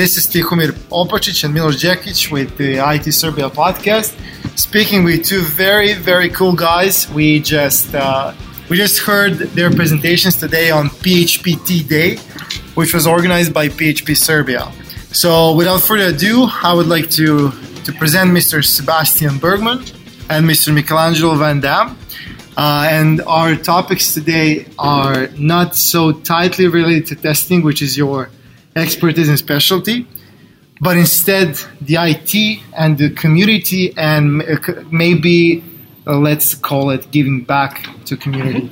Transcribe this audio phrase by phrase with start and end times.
[0.00, 4.16] This is Tihomir Opacic and Milos Djekic with the IT Serbia podcast.
[4.58, 7.06] Speaking with two very, very cool guys.
[7.10, 8.32] We just uh,
[8.70, 12.16] we just heard their presentations today on PHPT Day,
[12.76, 14.72] which was organized by PHP Serbia.
[15.12, 17.50] So, without further ado, I would like to
[17.84, 18.64] to present Mr.
[18.64, 19.80] Sebastian Bergmann
[20.30, 20.72] and Mr.
[20.72, 21.98] Michelangelo Van Dam.
[22.56, 28.30] Uh, and our topics today are not so tightly related to testing, which is your
[28.76, 30.06] expertise and specialty,
[30.80, 34.42] but instead the IT and the community and
[34.90, 35.62] maybe
[36.06, 38.70] uh, let's call it giving back to community.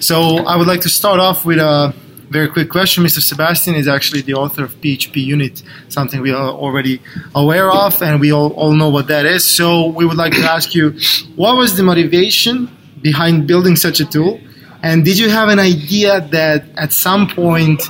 [0.00, 1.94] So I would like to start off with a
[2.30, 3.04] very quick question.
[3.04, 3.20] Mr.
[3.20, 7.00] Sebastian is actually the author of PHP Unit, something we are already
[7.34, 9.44] aware of, and we all, all know what that is.
[9.44, 10.98] So we would like to ask you,
[11.36, 14.40] what was the motivation behind building such a tool?
[14.82, 17.82] And did you have an idea that at some point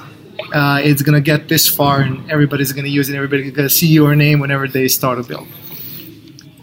[0.53, 3.53] uh, it's going to get this far and everybody's going to use it, and everybody's
[3.53, 5.49] going to see your name whenever they start a build?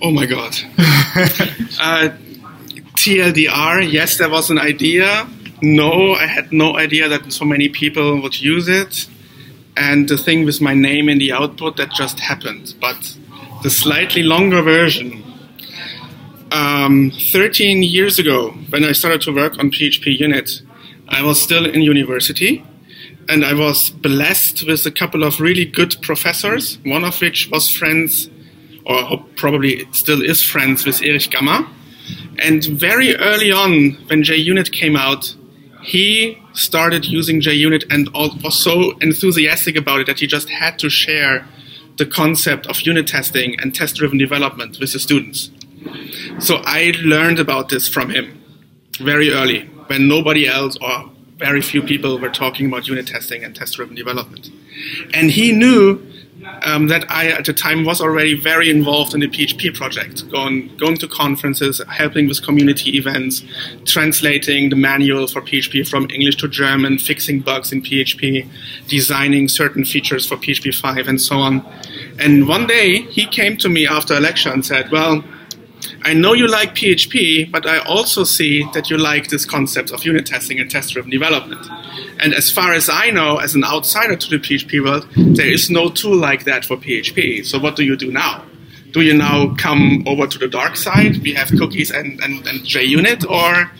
[0.02, 0.56] Oh my God.
[1.80, 2.10] uh,
[2.96, 5.28] TLDR, yes, there was an idea.
[5.62, 9.08] No, I had no idea that so many people would use it.
[9.78, 12.76] And the thing with my name in the output, that just happened.
[12.80, 13.18] But
[13.64, 15.24] the slightly longer version,
[16.52, 20.62] um, 13 years ago, when I started to work on PHP Unit,
[21.10, 22.66] I was still in university
[23.30, 27.70] and I was blessed with a couple of really good professors, one of which was
[27.70, 28.30] friends,
[28.86, 31.70] or probably still is friends with Erich Gamma.
[32.40, 35.36] And very early on, when JUnit came out,
[35.82, 40.90] he started using JUnit and was so enthusiastic about it that he just had to
[40.90, 41.48] share
[41.98, 45.50] the concept of unit testing and test driven development with the students.
[46.40, 48.42] So I learned about this from him
[49.00, 53.56] very early when nobody else or very few people were talking about unit testing and
[53.56, 54.50] test driven development.
[55.14, 56.02] And he knew
[56.64, 60.76] um, that I, at the time, was already very involved in the PHP project, going,
[60.78, 63.44] going to conferences, helping with community events,
[63.86, 68.48] translating the manual for PHP from English to German, fixing bugs in PHP,
[68.88, 71.66] designing certain features for PHP 5, and so on.
[72.20, 75.24] And one day, he came to me after a lecture and said, Well,
[76.06, 80.06] I know you like PHP, but I also see that you like this concept of
[80.06, 81.66] unit testing and test driven development.
[82.20, 85.72] And as far as I know, as an outsider to the PHP world, there is
[85.72, 87.44] no tool like that for PHP.
[87.44, 88.46] So what do you do now?
[88.92, 91.24] Do you now come over to the dark side?
[91.24, 93.72] We have cookies and, and, and JUnit, or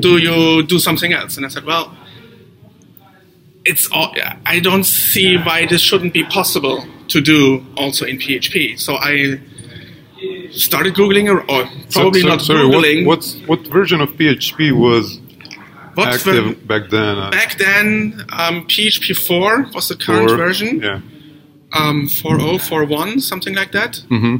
[0.00, 1.36] do you do something else?
[1.36, 1.96] And I said, well,
[3.64, 4.12] it's all,
[4.44, 8.80] I don't see why this shouldn't be possible to do also in PHP.
[8.80, 9.38] So I
[10.52, 13.06] started googling or, or probably so, so, not sorry, googling.
[13.06, 15.20] What, what version of PHP was
[15.94, 17.18] what active ver- back then?
[17.18, 20.80] Uh, back then, um, PHP 4 was the current 4, version.
[20.80, 21.00] Yeah.
[21.72, 24.02] Um, 4041, something like that.
[24.08, 24.36] Mm-hmm.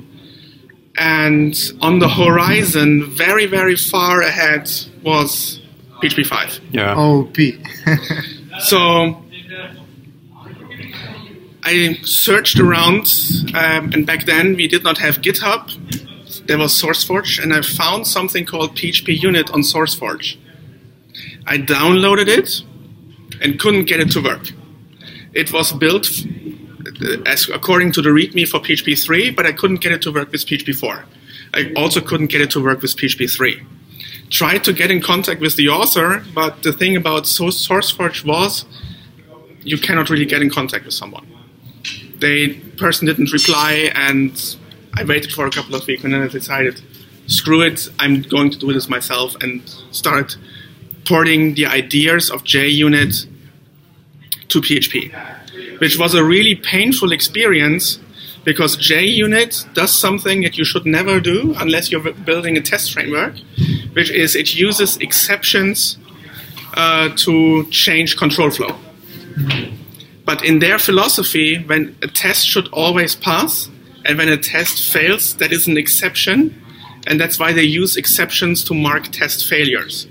[0.96, 4.70] And on the horizon, very, very far ahead,
[5.02, 5.60] was
[6.02, 6.60] PHP 5.
[6.70, 6.96] Yeah.
[6.96, 7.36] OP.
[8.60, 9.22] so
[11.64, 13.12] I searched around,
[13.54, 15.77] um, and back then we did not have GitHub.
[16.46, 20.36] There was SourceForge, and I found something called PHP Unit on SourceForge.
[21.46, 22.62] I downloaded it
[23.40, 24.50] and couldn't get it to work.
[25.32, 26.06] It was built
[27.26, 30.32] as according to the README for PHP 3, but I couldn't get it to work
[30.32, 31.04] with PHP 4.
[31.54, 33.62] I also couldn't get it to work with PHP 3.
[34.30, 38.64] Tried to get in contact with the author, but the thing about SourceForge was
[39.62, 41.26] you cannot really get in contact with someone
[42.18, 44.56] the person didn't reply, and
[44.94, 46.80] I waited for a couple of weeks, and then I decided,
[47.26, 50.34] screw it, I'm going to do this myself, and started
[51.04, 53.26] porting the ideas of JUnit
[54.48, 57.98] to PHP, which was a really painful experience
[58.44, 63.34] because JUnit does something that you should never do unless you're building a test framework,
[63.92, 65.98] which is it uses exceptions
[66.74, 68.76] uh, to change control flow.
[70.24, 73.68] But in their philosophy, when a test should always pass,
[74.08, 76.60] and when a test fails, that is an exception,
[77.06, 80.08] and that's why they use exceptions to mark test failures.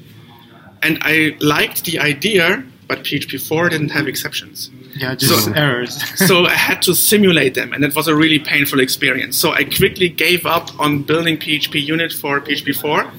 [0.83, 4.69] And I liked the idea, but PHP 4 didn't have exceptions.
[4.95, 5.95] Yeah, just so, errors.
[6.27, 9.35] so I had to simulate them, and it was a really painful experience.
[9.35, 13.11] So I quickly gave up on building PHP unit for PHP 4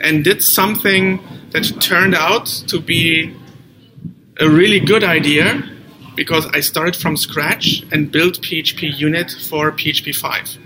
[0.00, 1.20] and did something
[1.50, 3.36] that turned out to be
[4.40, 5.62] a really good idea
[6.18, 10.58] because I started from scratch and built PHP unit for PHP 5.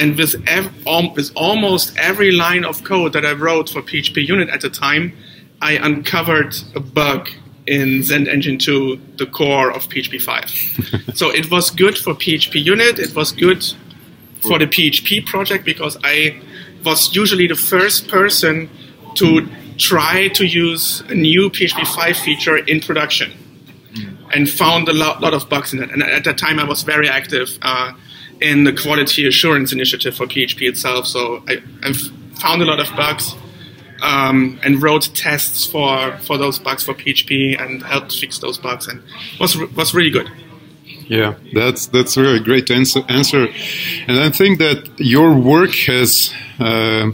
[0.00, 0.72] And with, ev-
[1.14, 5.12] with almost every line of code that I wrote for PHP unit at the time,
[5.60, 7.28] I uncovered a bug
[7.66, 11.14] in Zend Engine 2 the core of PHP 5.
[11.14, 13.62] so it was good for PHP unit, it was good
[14.40, 16.40] for the PHP project because I
[16.86, 18.70] was usually the first person
[19.16, 19.46] to
[19.76, 23.30] try to use a new PHP 5 feature in production
[24.32, 25.90] and found a lot, lot of bugs in it.
[25.90, 27.92] And at that time, I was very active uh,
[28.40, 31.06] in the quality assurance initiative for PHP itself.
[31.06, 31.92] So I, I
[32.40, 33.34] found a lot of bugs
[34.02, 38.86] um, and wrote tests for, for those bugs for PHP and helped fix those bugs
[38.86, 39.02] and
[39.38, 40.30] was was really good.
[41.06, 43.02] Yeah, that's that's really great answer.
[43.08, 43.48] answer.
[44.06, 47.10] And I think that your work has uh,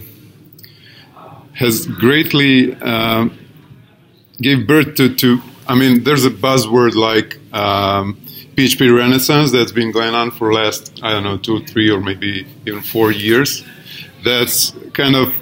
[1.55, 3.29] has greatly uh,
[4.41, 5.41] gave birth to, to.
[5.69, 8.17] I mean, there's a buzzword like um,
[8.57, 12.47] PHP Renaissance that's been going on for last I don't know two, three, or maybe
[12.67, 13.65] even four years.
[14.25, 15.35] That's kind of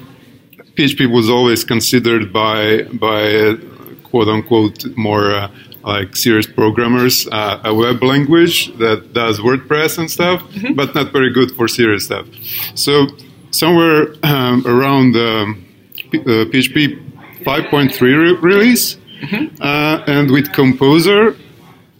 [0.76, 3.56] PHP was always considered by by
[4.04, 5.50] quote unquote more uh,
[5.84, 10.74] like serious programmers uh, a web language that does WordPress and stuff, mm-hmm.
[10.74, 12.26] but not very good for serious stuff.
[12.74, 13.06] So
[13.50, 15.64] somewhere um, around um,
[16.10, 17.00] P- uh, PHP
[17.44, 19.62] 5.3 re- release, mm-hmm.
[19.62, 21.36] Uh, and with Composer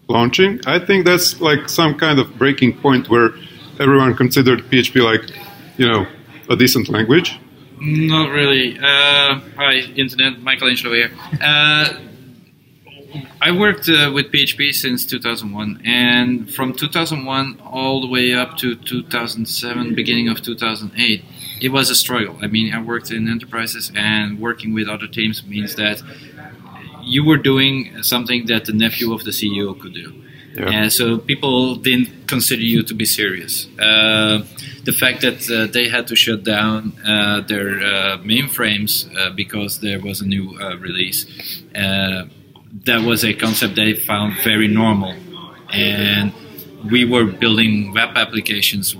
[0.08, 3.30] launching, I think that's like some kind of breaking point where
[3.80, 5.30] everyone considered PHP like
[5.76, 6.06] you know
[6.48, 7.38] a decent language
[7.84, 8.78] not really.
[8.78, 10.40] Uh, hi, internet.
[10.40, 11.10] Michelangelo here.
[11.40, 12.00] Uh,
[13.40, 18.74] I worked uh, with PHP since 2001, and from 2001 all the way up to
[18.74, 21.24] 2007, beginning of 2008,
[21.60, 22.38] it was a struggle.
[22.42, 26.02] I mean, I worked in enterprises, and working with other teams means that
[27.04, 30.12] you were doing something that the nephew of the CEO could do.
[30.54, 30.70] Yeah.
[30.70, 33.66] And so people didn't consider you to be serious.
[33.78, 34.44] Uh,
[34.84, 39.80] the fact that uh, they had to shut down uh, their uh, mainframes uh, because
[39.80, 41.26] there was a new uh, release,
[41.72, 45.14] that was a concept they found very normal.
[45.72, 46.32] And
[46.90, 48.94] we were building web applications,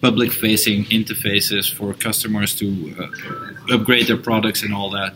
[0.00, 3.10] public facing interfaces for customers to
[3.70, 5.14] upgrade their products and all that.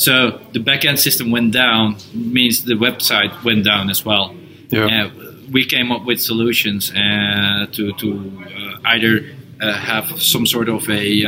[0.00, 4.34] So the backend system went down, means the website went down as well.
[4.70, 5.10] Yeah
[5.50, 8.08] we came up with solutions uh, to to
[8.46, 9.24] uh, either
[9.60, 11.22] uh, have some sort of a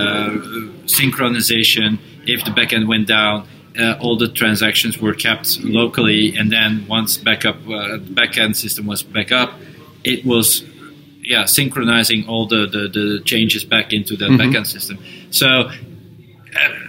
[0.86, 3.46] synchronization if the backend went down.
[4.00, 7.56] all the transactions were kept locally, and then once backup
[8.19, 9.50] backend system was back up,
[10.04, 10.62] it was
[11.22, 14.40] yeah synchronizing all the, the, the changes back into the mm-hmm.
[14.40, 14.98] backend system.
[15.30, 15.72] So uh,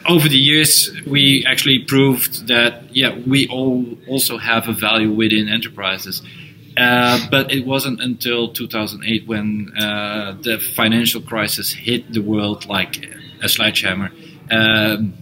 [0.07, 5.47] over the years, we actually proved that yeah, we all also have a value within
[5.47, 6.21] enterprises.
[6.75, 13.07] Uh, but it wasn't until 2008 when uh, the financial crisis hit the world like
[13.43, 14.11] a sledgehammer.
[14.49, 15.13] Um,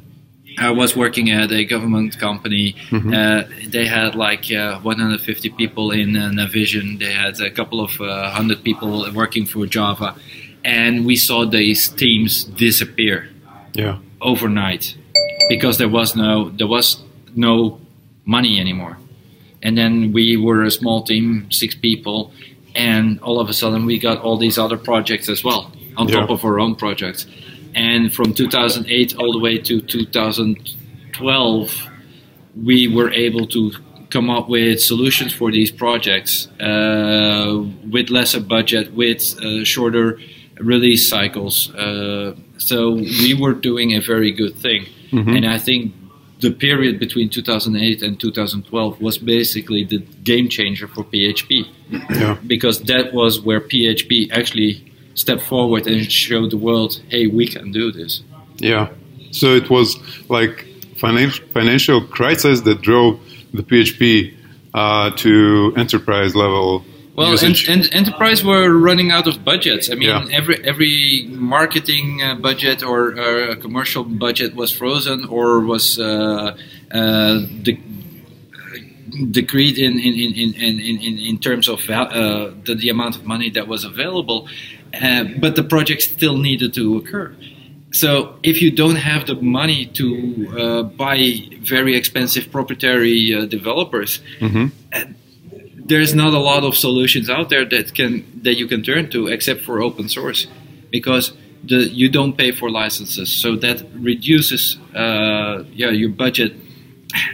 [0.58, 2.76] I was working at a government company.
[2.90, 3.14] Mm-hmm.
[3.14, 7.00] Uh, they had like uh, 150 people in uh, Navision.
[7.00, 10.16] They had a couple of hundred people working for Java,
[10.64, 13.30] and we saw these teams disappear.
[13.74, 14.00] Yeah.
[14.22, 14.96] Overnight,
[15.50, 17.02] because there was no there was
[17.36, 17.80] no
[18.26, 18.98] money anymore
[19.64, 22.32] and then we were a small team, six people,
[22.76, 26.22] and all of a sudden we got all these other projects as well on yeah.
[26.22, 27.26] top of our own projects.
[27.76, 31.88] And from 2008 all the way to 2012,
[32.62, 33.72] we were able to
[34.10, 40.20] come up with solutions for these projects uh, with lesser budget, with uh, shorter
[40.60, 41.74] release cycles.
[41.76, 44.86] Uh, so we were doing a very good thing.
[45.12, 45.36] Mm-hmm.
[45.36, 45.94] And I think
[46.42, 51.68] the period between 2008 and 2012 was basically the game changer for PHP.
[51.90, 52.38] Yeah.
[52.46, 57.72] Because that was where PHP actually stepped forward and showed the world, hey, we can
[57.72, 58.22] do this.
[58.58, 58.90] Yeah.
[59.32, 59.98] So it was
[60.30, 60.66] like
[60.98, 63.20] financial financial crisis that drove
[63.54, 64.36] the PHP
[64.74, 69.90] uh, to enterprise level well, and, and, enterprise were running out of budgets.
[69.90, 70.26] I mean, yeah.
[70.32, 76.56] every every marketing uh, budget or uh, commercial budget was frozen or was uh,
[76.92, 77.84] uh de-
[79.32, 83.50] decreed in in, in, in, in, in terms of uh, the, the amount of money
[83.50, 84.48] that was available.
[84.94, 87.36] Uh, but the project still needed to occur.
[87.94, 94.22] So if you don't have the money to buy very expensive proprietary developers.
[94.40, 95.12] Mm-hmm
[95.86, 99.28] there's not a lot of solutions out there that can that you can turn to
[99.28, 100.48] except for open source
[100.90, 101.34] because
[101.64, 103.32] the you don't pay for licenses.
[103.32, 106.54] So that reduces uh, yeah your budget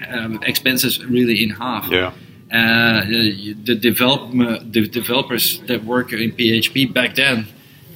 [0.09, 1.89] um, expenses really in half.
[1.89, 2.13] Yeah.
[2.51, 7.47] Uh, the develop the developers that work in PHP back then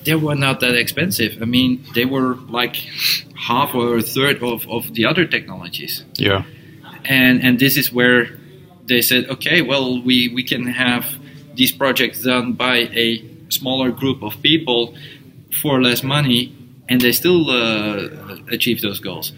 [0.04, 1.42] they were not that expensive.
[1.42, 2.76] I mean they were like
[3.36, 6.04] half or a third of, of the other technologies.
[6.16, 6.44] Yeah.
[7.06, 8.41] And and this is where
[8.92, 11.06] they said, okay, well, we, we can have
[11.56, 13.08] these projects done by a
[13.50, 14.96] smaller group of people
[15.62, 16.56] for less money,
[16.90, 18.10] and they still uh,
[18.52, 19.32] achieve those goals.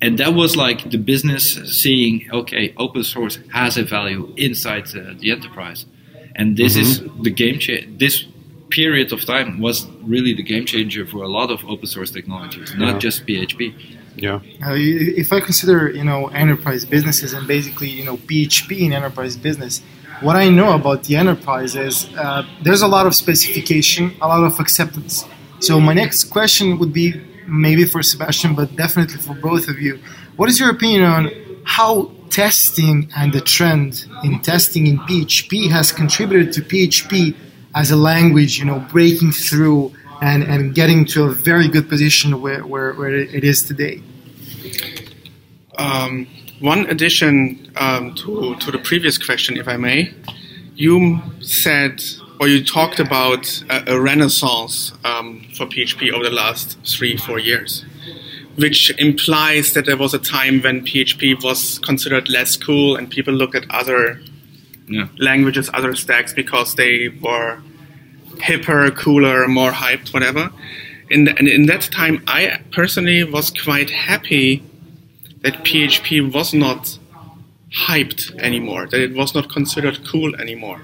[0.00, 1.44] And that was like the business
[1.80, 5.86] seeing, okay, open source has a value inside uh, the enterprise,
[6.34, 6.82] and this mm-hmm.
[6.82, 7.98] is the game change.
[7.98, 8.24] This
[8.70, 12.74] period of time was really the game changer for a lot of open source technologies,
[12.74, 12.98] not yeah.
[12.98, 13.74] just PHP.
[14.16, 14.40] Yeah.
[14.64, 19.36] Uh, if I consider, you know, enterprise businesses and basically, you know, PHP in enterprise
[19.36, 19.82] business,
[20.20, 24.44] what I know about the enterprise is uh, there's a lot of specification, a lot
[24.44, 25.24] of acceptance.
[25.60, 30.00] So my next question would be maybe for Sebastian, but definitely for both of you.
[30.36, 31.30] What is your opinion on
[31.64, 37.34] how testing and the trend in testing in PHP has contributed to PHP
[37.74, 42.40] as a language, you know, breaking through and, and getting to a very good position
[42.40, 44.00] where, where, where it is today?
[45.76, 46.28] Um,
[46.60, 50.14] one addition um, to, to the previous question, if I may,
[50.76, 52.00] you said
[52.38, 57.40] or you talked about a, a renaissance um, for PHP over the last three, four
[57.40, 57.84] years,
[58.54, 63.34] which implies that there was a time when PHP was considered less cool and people
[63.34, 64.20] looked at other
[64.86, 65.08] yeah.
[65.18, 67.60] languages, other stacks because they were
[68.42, 70.50] hipper, cooler, more hyped, whatever.
[71.10, 74.62] In the, and in that time, I personally was quite happy
[75.42, 76.98] that PHP was not
[77.86, 80.82] hyped anymore, that it was not considered cool anymore,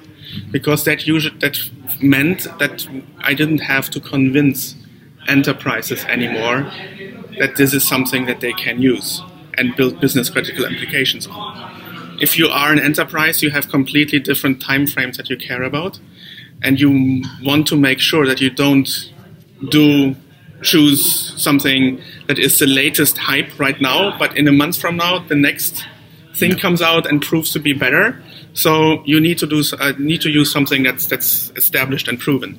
[0.50, 1.59] because that usually that
[2.00, 2.87] meant that
[3.19, 4.75] I didn't have to convince
[5.27, 6.71] enterprises anymore
[7.38, 9.23] that this is something that they can use
[9.57, 12.17] and build business critical applications on.
[12.21, 16.00] If you are an enterprise, you have completely different time frames that you care about
[16.62, 19.12] and you want to make sure that you don't
[19.71, 20.15] do
[20.62, 25.19] choose something that is the latest hype right now, but in a month from now,
[25.21, 25.87] the next
[26.35, 28.21] thing comes out and proves to be better.
[28.55, 32.59] So you need to do uh, need to use something that's that's established and proven.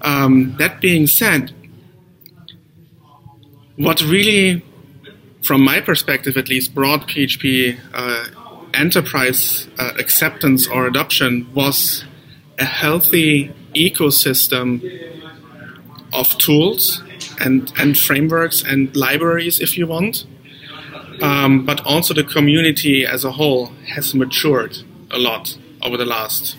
[0.00, 1.52] Um, that being said,
[3.76, 4.64] what really,
[5.42, 8.26] from my perspective at least, brought PHP uh,
[8.74, 12.04] enterprise uh, acceptance or adoption was
[12.58, 14.82] a healthy ecosystem
[16.12, 17.02] of tools
[17.40, 20.26] and, and frameworks and libraries, if you want.
[21.20, 24.78] Um, but also the community as a whole has matured
[25.10, 26.56] a lot over the last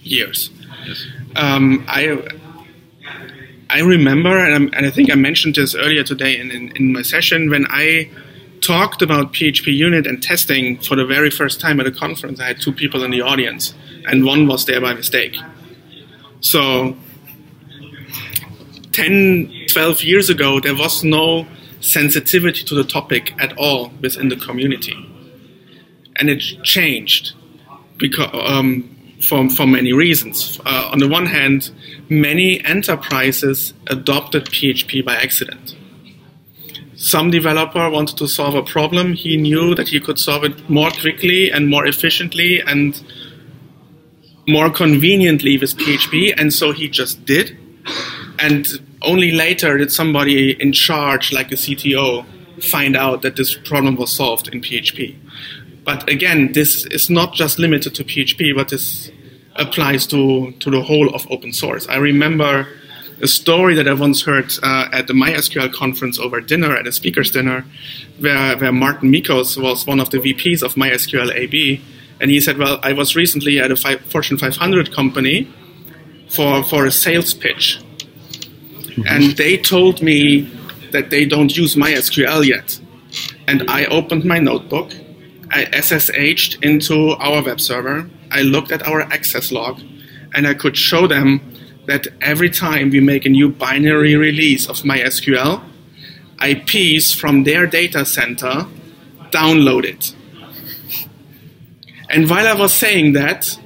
[0.00, 0.50] years.
[0.86, 1.06] Yes.
[1.34, 2.22] Um, I
[3.68, 7.02] I remember, and, and, I think I mentioned this earlier today in, in, in, my
[7.02, 8.08] session, when I
[8.66, 12.48] talked about PHP unit and testing for the very first time at a conference, I
[12.48, 13.74] had two people in the audience
[14.06, 15.36] and one was there by mistake.
[16.40, 16.96] So
[18.92, 21.46] 10, 12 years ago, there was no
[21.80, 24.96] sensitivity to the topic at all within the community.
[26.16, 27.34] And it changed
[27.98, 28.90] because, um,
[29.28, 30.60] for, for many reasons.
[30.64, 31.70] Uh, on the one hand,
[32.08, 35.76] many enterprises adopted PHP by accident.
[36.96, 39.12] Some developer wanted to solve a problem.
[39.12, 43.00] He knew that he could solve it more quickly and more efficiently and
[44.48, 47.56] more conveniently with PHP, and so he just did.
[48.38, 48.66] And
[49.02, 52.24] only later did somebody in charge, like a CTO,
[52.62, 55.16] find out that this problem was solved in PHP.
[55.84, 59.10] But again, this is not just limited to PHP, but this
[59.56, 61.86] applies to, to the whole of open source.
[61.88, 62.68] I remember
[63.22, 66.92] a story that I once heard uh, at the MySQL conference over dinner, at a
[66.92, 67.64] speaker's dinner,
[68.18, 71.82] where, where Marten Mickos was one of the VPs of MySQL AB
[72.20, 75.48] and he said, Well, I was recently at a five, Fortune 500 company
[76.28, 77.80] for, for a sales pitch.
[79.06, 80.50] And they told me
[80.92, 82.80] that they don't use MySQL yet.
[83.46, 84.92] And I opened my notebook,
[85.50, 89.80] I SSH'd into our web server, I looked at our access log,
[90.34, 91.40] and I could show them
[91.86, 95.62] that every time we make a new binary release of MySQL,
[96.42, 98.66] IPs from their data center
[99.30, 100.14] download it
[102.08, 103.58] and while I was saying that,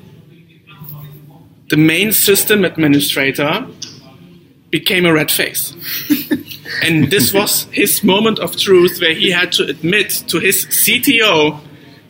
[1.69, 3.67] the main system administrator
[4.71, 5.75] became a red face.
[6.83, 11.61] and this was his moment of truth where he had to admit to his CTO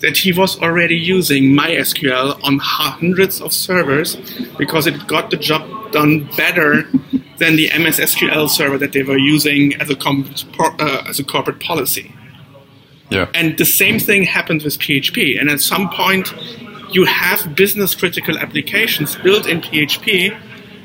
[0.00, 4.16] that he was already using MySQL on hundreds of servers
[4.58, 6.84] because it got the job done better
[7.38, 11.60] than the MS SQL server that they were using as a, uh, as a corporate
[11.60, 12.14] policy.
[13.10, 13.28] Yeah.
[13.34, 15.38] And the same thing happened with PHP.
[15.40, 16.32] And at some point,
[16.92, 20.36] you have business critical applications built in PHP,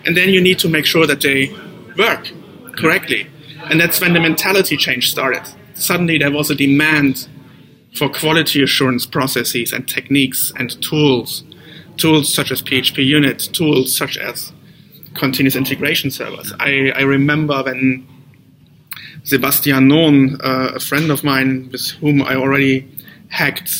[0.05, 1.55] and then you need to make sure that they
[1.97, 2.31] work
[2.77, 3.27] correctly.
[3.69, 5.43] And that's when the mentality change started.
[5.75, 7.27] Suddenly, there was a demand
[7.95, 11.43] for quality assurance processes and techniques and tools,
[11.97, 14.51] tools such as PHP unit, tools such as
[15.13, 16.53] continuous integration servers.
[16.59, 18.05] I, I remember when
[19.23, 22.87] Sebastian Nohn, uh, a friend of mine with whom I already
[23.29, 23.71] hacked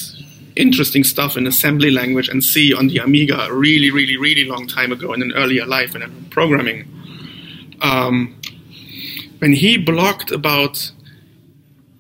[0.56, 4.68] interesting stuff in assembly language and C on the Amiga a really, really, really long
[4.68, 6.88] time ago in an earlier life in programming.
[7.82, 8.40] Um,
[9.40, 10.92] when he blogged about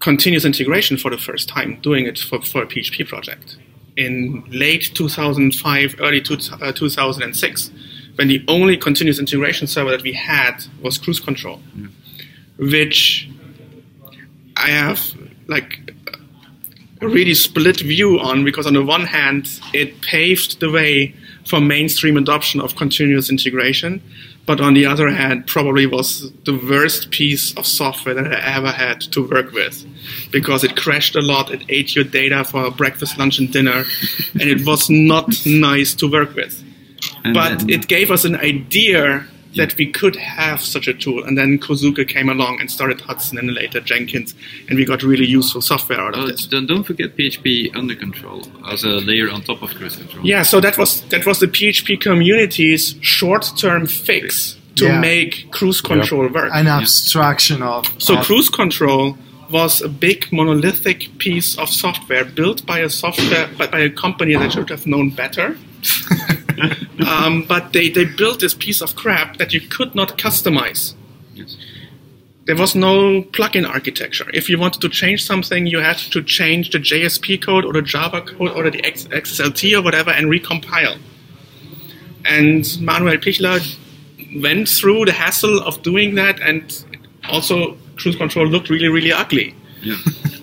[0.05, 3.57] continuous integration for the first time, doing it for, for a PHP project
[3.97, 7.71] in late 2005, early two, uh, 2006,
[8.15, 11.87] when the only continuous integration server that we had was cruise control, yeah.
[12.59, 13.27] which
[14.57, 15.01] I have
[15.47, 15.91] like
[17.01, 21.59] a really split view on because on the one hand it paved the way for
[21.59, 24.01] mainstream adoption of continuous integration
[24.45, 28.71] but on the other hand probably was the worst piece of software that i ever
[28.71, 29.85] had to work with.
[30.31, 33.85] Because it crashed a lot it ate your data for breakfast lunch and dinner
[34.33, 36.63] and it was not nice to work with.
[37.23, 39.25] And but then, it gave us an idea
[39.55, 41.23] that we could have such a tool.
[41.23, 44.35] And then Kohsuke came along and started Hudson and later Jenkins,
[44.69, 46.45] and we got really useful software out of oh, this.
[46.47, 50.25] Don't forget PHP under control as a layer on top of cruise control.
[50.25, 54.99] Yeah, so that was that was the PHP community's short-term fix to yeah.
[54.99, 56.33] make cruise control yep.
[56.33, 56.51] work.
[56.53, 57.85] An abstraction of.
[57.97, 59.17] So of cruise control
[59.49, 64.35] was a big monolithic piece of software built by a software by, by a company
[64.35, 65.57] that should have known better.
[67.07, 70.93] um, but they, they built this piece of crap that you could not customize.
[71.33, 71.57] Yes.
[72.45, 74.27] There was no plugin architecture.
[74.31, 77.81] If you wanted to change something, you had to change the JSP code or the
[77.81, 80.99] Java code or the XSLT or whatever and recompile.
[82.23, 83.61] And Manuel Pichler
[84.41, 86.85] went through the hassle of doing that, and
[87.29, 89.55] also cruise control looked really, really ugly.
[89.81, 89.95] Yeah.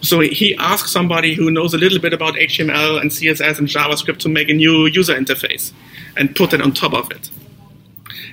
[0.03, 4.19] So he asked somebody who knows a little bit about HTML and CSS and JavaScript
[4.19, 5.73] to make a new user interface
[6.17, 7.31] and put it on top of it.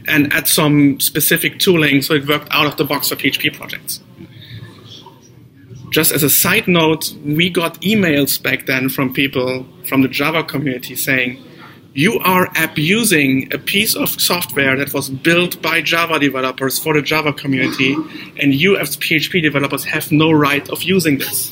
[0.07, 4.01] And add some specific tooling so it worked out of the box for PHP projects.
[5.91, 10.43] Just as a side note, we got emails back then from people from the Java
[10.43, 11.43] community saying,
[11.93, 17.01] you are abusing a piece of software that was built by Java developers for the
[17.01, 17.95] Java community,
[18.39, 21.51] and you as PHP developers have no right of using this.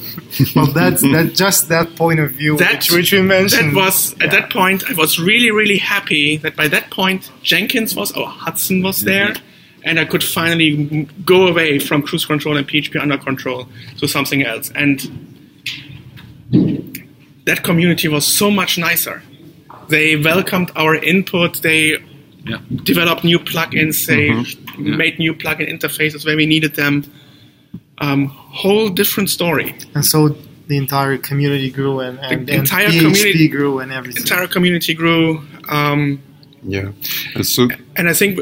[0.55, 3.71] well, that's that just that point of view that, which, which you mentioned.
[3.71, 4.25] That was yeah.
[4.25, 4.89] at that point.
[4.89, 9.29] I was really, really happy that by that point Jenkins was or Hudson was there.
[9.29, 9.43] Mm-hmm.
[9.83, 13.69] And I could finally go away from cruise control and PHP under control
[13.99, 14.69] to something else.
[14.75, 14.99] And
[17.45, 19.23] that community was so much nicer
[19.89, 21.61] they welcomed our input.
[21.61, 21.97] They
[22.45, 22.59] yeah.
[22.83, 24.05] developed new plugins.
[24.05, 24.85] They mm-hmm.
[24.85, 24.95] yeah.
[24.95, 27.03] made new plugin interfaces where we needed them.
[27.99, 29.75] Um, whole different story.
[29.95, 30.35] And so
[30.67, 34.21] the entire community grew and, and, the entire and community grew and everything.
[34.21, 35.41] Entire community grew.
[35.69, 36.21] Um,
[36.63, 36.91] yeah,
[37.35, 38.39] and so and I think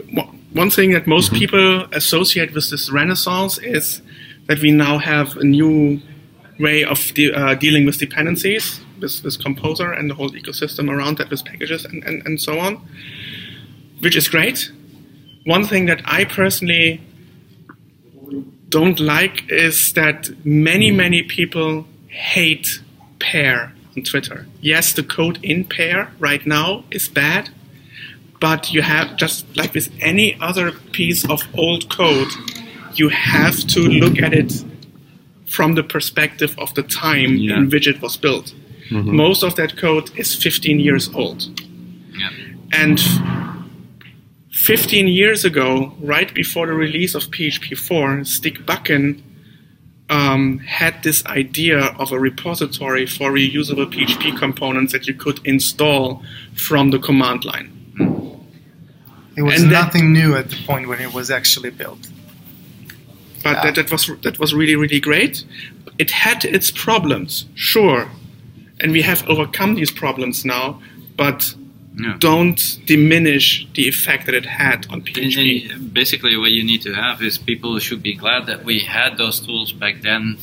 [0.54, 1.38] one thing that most mm-hmm.
[1.38, 4.02] people associate with this renaissance is
[4.48, 6.02] that we now have a new
[6.60, 11.18] way of de- uh, dealing with dependencies with, with Composer and the whole ecosystem around
[11.18, 12.82] that with packages and, and, and so on,
[14.00, 14.72] which is great.
[15.46, 17.02] One thing that I personally
[18.70, 22.82] don't like is that many, many people hate
[23.20, 24.48] PEAR on Twitter.
[24.62, 27.50] Yes, the code in PEAR right now is bad,
[28.40, 32.32] but you have just like with any other piece of old code,
[32.96, 34.66] you have to look at it
[35.46, 37.58] from the perspective of the time yeah.
[37.58, 38.54] in which it was built.
[38.90, 39.16] Mm-hmm.
[39.16, 41.60] Most of that code is 15 years old.
[42.18, 42.30] Yeah.
[42.72, 43.00] And
[44.52, 49.22] 15 years ago, right before the release of PHP 4, Stig Bakken
[50.10, 56.24] um, had this idea of a repository for reusable PHP components that you could install
[56.54, 57.72] from the command line.
[59.38, 62.08] It was and nothing that, new at the point when it was actually built.
[63.44, 63.64] But yeah.
[63.64, 65.44] that, that was that was really really great.
[65.98, 68.10] It had its problems, sure,
[68.82, 70.82] and we have overcome these problems now,
[71.16, 71.56] but
[71.98, 72.16] yeah.
[72.20, 75.74] don't diminish the effect that it had on PHP.
[75.74, 79.18] And basically, what you need to have is people should be glad that we had
[79.18, 80.38] those tools back then,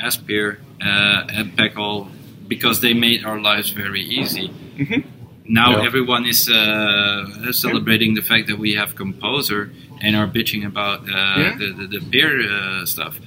[0.00, 2.10] as PEAR uh, and PECL,
[2.48, 4.48] because they made our lives very easy.
[4.48, 5.08] Mm-hmm.
[5.46, 5.86] Now yeah.
[5.86, 9.70] everyone is uh, celebrating the fact that we have Composer
[10.00, 11.56] and are bitching about uh, yeah.
[11.58, 13.18] the, the, the PEAR uh, stuff.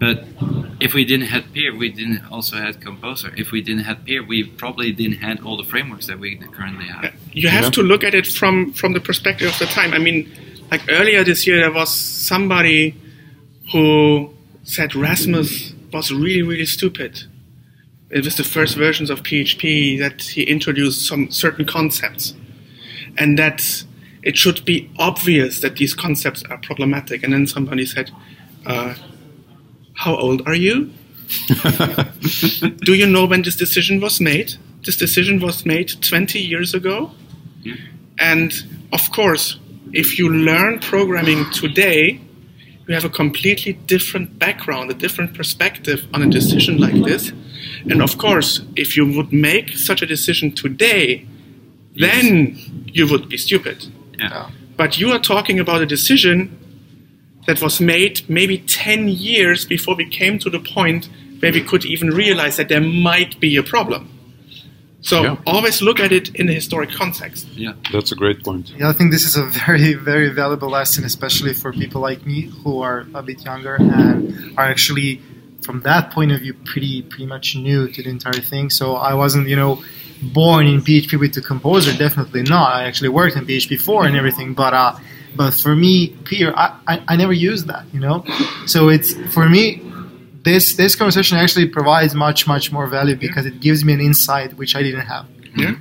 [0.00, 0.24] But
[0.80, 3.30] if we didn't have PEAR, we didn't also have Composer.
[3.36, 6.86] If we didn't have PEAR, we probably didn't have all the frameworks that we currently
[6.86, 7.14] have.
[7.32, 7.70] You have yeah.
[7.70, 9.92] to look at it from from the perspective of the time.
[9.92, 10.28] I mean,
[10.70, 12.96] like earlier this year, there was somebody
[13.72, 14.34] who
[14.64, 17.24] said Rasmus was really really stupid
[18.10, 22.34] it was the first versions of PHP that he introduced some certain concepts,
[23.16, 23.84] and that
[24.22, 27.22] it should be obvious that these concepts are problematic.
[27.22, 28.10] And then somebody said,
[28.66, 28.94] uh,
[30.04, 30.90] "How old are you?
[32.86, 34.54] Do you know when this decision was made?
[34.84, 37.12] This decision was made 20 years ago."
[38.18, 38.52] And
[38.92, 39.58] of course,
[39.92, 42.20] if you learn programming today,
[42.86, 47.32] you have a completely different background, a different perspective on a decision like this.
[47.90, 51.26] And of course, if you would make such a decision today,
[51.94, 53.86] then you would be stupid.
[54.18, 54.50] Yeah.
[54.76, 56.56] But you are talking about a decision
[57.46, 61.08] that was made maybe 10 years before we came to the point
[61.40, 64.08] where we could even realize that there might be a problem.
[65.02, 65.36] So Yeah.
[65.46, 67.48] always look at it in a historic context.
[67.56, 67.72] Yeah.
[67.90, 68.70] That's a great point.
[68.78, 72.50] Yeah, I think this is a very, very valuable lesson, especially for people like me
[72.62, 75.22] who are a bit younger and are actually,
[75.62, 78.68] from that point of view, pretty, pretty much new to the entire thing.
[78.68, 79.82] So I wasn't, you know,
[80.22, 81.96] born in PHP with the composer.
[81.96, 82.74] Definitely not.
[82.74, 84.92] I actually worked in PHP before and everything, but uh,
[85.36, 88.24] but for me, Peter, I, I, I never used that, you know.
[88.66, 89.82] So it's for me,
[90.44, 94.54] this this conversation actually provides much, much more value because it gives me an insight
[94.54, 95.26] which I didn't have.
[95.56, 95.74] Yeah.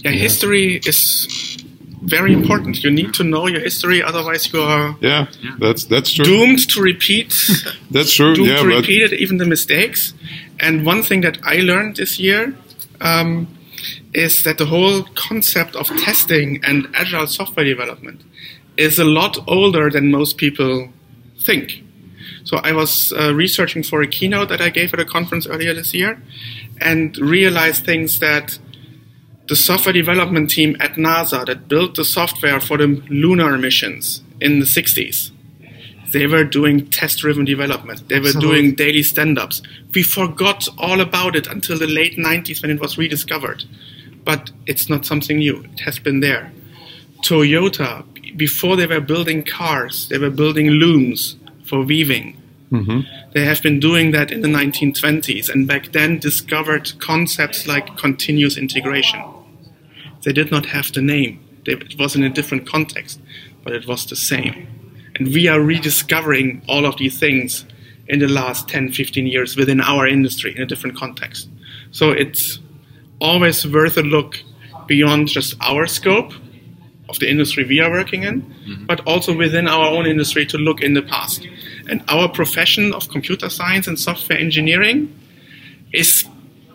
[0.00, 1.58] Yeah, history is
[2.02, 2.82] very important.
[2.84, 5.26] You need to know your history, otherwise you are Yeah,
[5.58, 6.24] that's that's true.
[6.24, 7.34] doomed to repeat
[7.90, 8.34] That's true.
[8.34, 10.14] doomed Yeah, to but repeat it, even the mistakes.
[10.60, 12.54] And one thing that I learned this year
[13.00, 13.48] um,
[14.14, 18.20] is that the whole concept of testing and agile software development
[18.78, 20.88] is a lot older than most people
[21.40, 21.84] think.
[22.44, 25.74] So I was uh, researching for a keynote that I gave at a conference earlier
[25.74, 26.22] this year,
[26.80, 28.58] and realized things that
[29.48, 34.60] the software development team at NASA that built the software for the lunar missions in
[34.60, 35.32] the 60s
[36.12, 38.08] they were doing test driven development.
[38.08, 38.62] They were Absolutely.
[38.62, 39.62] doing daily stand ups.
[39.94, 43.64] We forgot all about it until the late 90s when it was rediscovered.
[44.24, 46.52] But it's not something new, it has been there.
[47.22, 48.04] Toyota,
[48.36, 52.40] before they were building cars, they were building looms for weaving.
[52.70, 53.00] Mm-hmm.
[53.32, 58.56] They have been doing that in the 1920s and back then discovered concepts like continuous
[58.56, 59.22] integration.
[60.22, 63.20] They did not have the name, they, it was in a different context,
[63.62, 64.66] but it was the same.
[65.16, 67.64] And we are rediscovering all of these things
[68.06, 71.48] in the last 10, 15 years within our industry in a different context.
[71.90, 72.58] So it's
[73.20, 74.42] always worth a look
[74.86, 76.32] beyond just our scope
[77.08, 78.86] of the industry we are working in, mm-hmm.
[78.86, 81.46] but also within our own industry to look in the past.
[81.88, 85.14] And our profession of computer science and software engineering
[85.92, 86.24] is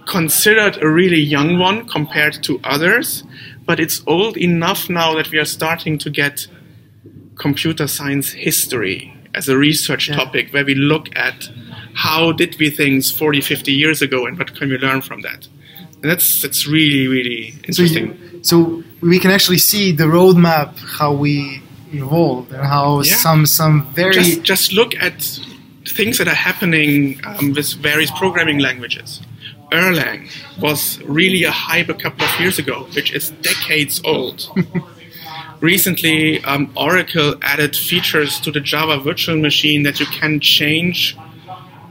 [0.08, 3.24] considered a really young one compared to others,
[3.66, 6.48] but it's old enough now that we are starting to get
[7.38, 10.16] computer science history as a research Yeah.
[10.16, 11.50] topic where we look at
[11.96, 15.48] how did we things 40 50 years ago and what can we learn from that
[16.02, 20.70] and that's that's really really So, interesting you, so we can actually see the roadmap
[21.00, 23.16] how we evolved and how Yeah.
[23.26, 25.18] some some very just just look at
[25.98, 29.10] things that are happening um, with various programming languages
[29.72, 30.20] erlang
[30.66, 30.82] was
[31.20, 34.38] really a hype a couple of years ago which is decades old
[35.60, 41.18] recently um, oracle added features to the java virtual machine that you can change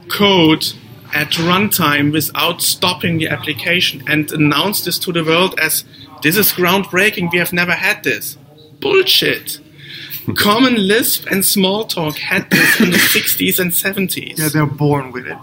[0.09, 0.65] code
[1.13, 5.85] at runtime without stopping the application and announced this to the world as
[6.23, 7.31] this is groundbreaking.
[7.31, 8.37] We have never had this.
[8.79, 9.59] Bullshit.
[10.35, 15.27] Common lisp and smalltalk had this in the 60s and 70s yeah they're born with
[15.27, 15.37] it.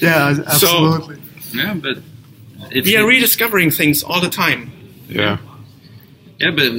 [0.00, 1.18] Yeah, absolutely.
[1.52, 1.98] Yeah, but
[2.70, 4.70] it's, we are rediscovering things all the time.
[5.08, 5.38] Yeah,
[6.38, 6.70] Yeah, but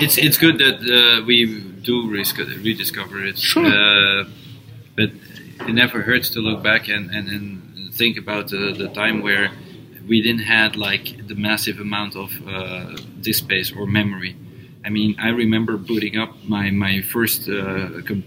[0.00, 3.36] it's it's good that uh, we do rediscover it.
[3.38, 3.66] Sure.
[3.66, 4.24] Uh,
[4.94, 5.10] but
[5.66, 9.50] it never hurts to look back and, and, and think about the, the time where
[10.10, 12.96] we didn't had like the massive amount of uh,
[13.26, 14.32] disk space or memory.
[14.86, 18.24] I mean, I remember booting up my my first uh, com-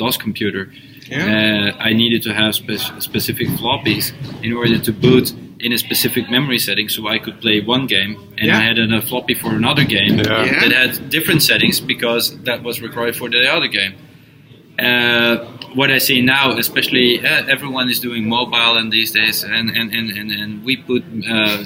[0.00, 0.62] DOS computer.
[1.10, 1.72] Yeah.
[1.78, 4.06] Uh, I needed to have spe- specific floppies
[4.46, 5.26] in order to boot
[5.66, 8.58] in a specific memory setting, so I could play one game, and Yeah.
[8.58, 10.44] I had a floppy for another game Yeah.
[10.44, 10.60] Yeah.
[10.68, 13.94] that had different settings because that was required for the other game.
[14.78, 15.36] Uh,
[15.74, 19.92] what I see now, especially uh, everyone is doing mobile and these days, and and,
[19.92, 21.64] and, and, and we put uh, uh,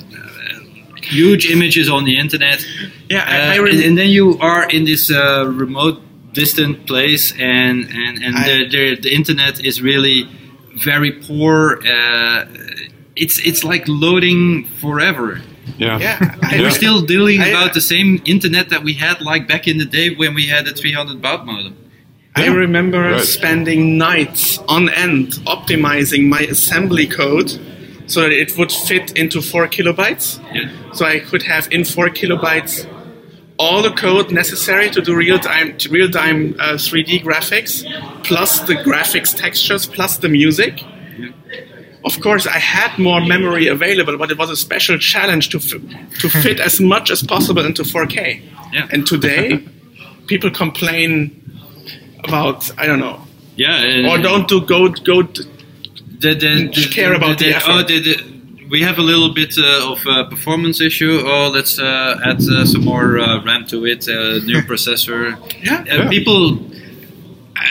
[1.02, 2.64] huge images on the internet.
[3.08, 6.00] Yeah, I- I Uh, rem- and, and then you are in this uh, remote,
[6.32, 10.28] distant place, and and, and I- the, the the internet is really
[10.84, 11.80] very poor.
[11.86, 12.44] Uh,
[13.16, 15.40] it's it's like loading forever.
[15.78, 15.98] Yeah.
[15.98, 16.34] yeah.
[16.42, 19.78] I, We're still dealing I- about the same internet that we had like back in
[19.78, 21.74] the day when we had the 300 baud modem.
[22.36, 23.20] I remember Right.
[23.22, 27.50] spending nights on end optimizing my assembly code
[28.06, 30.38] so that it would fit into four kilobytes.
[30.54, 30.68] Yeah.
[30.92, 32.86] So I could have in four kilobytes
[33.58, 37.84] all the code necessary to do real time real time uh, 3D graphics,
[38.24, 40.82] plus the graphics textures, plus the music.
[42.02, 46.20] Of course, I had more memory available, but it was a special challenge to f-
[46.20, 48.40] to fit as much as possible into 4K.
[48.72, 48.88] Yeah.
[48.90, 49.60] And today,
[50.26, 51.30] people complain
[52.24, 53.20] about I don't know,
[53.56, 53.76] Yeah.
[53.82, 55.22] and- or don't do go go.
[55.22, 55.42] To,
[56.20, 57.88] the, the, the, care about the oh, effort.
[57.88, 61.22] the, the, we have a little bit uh, of a performance issue.
[61.24, 65.36] Oh, let's uh, add uh, some more uh, RAM to it, uh, new processor.
[65.62, 65.84] Yeah.
[65.90, 66.58] Uh, People,
[67.56, 67.62] uh,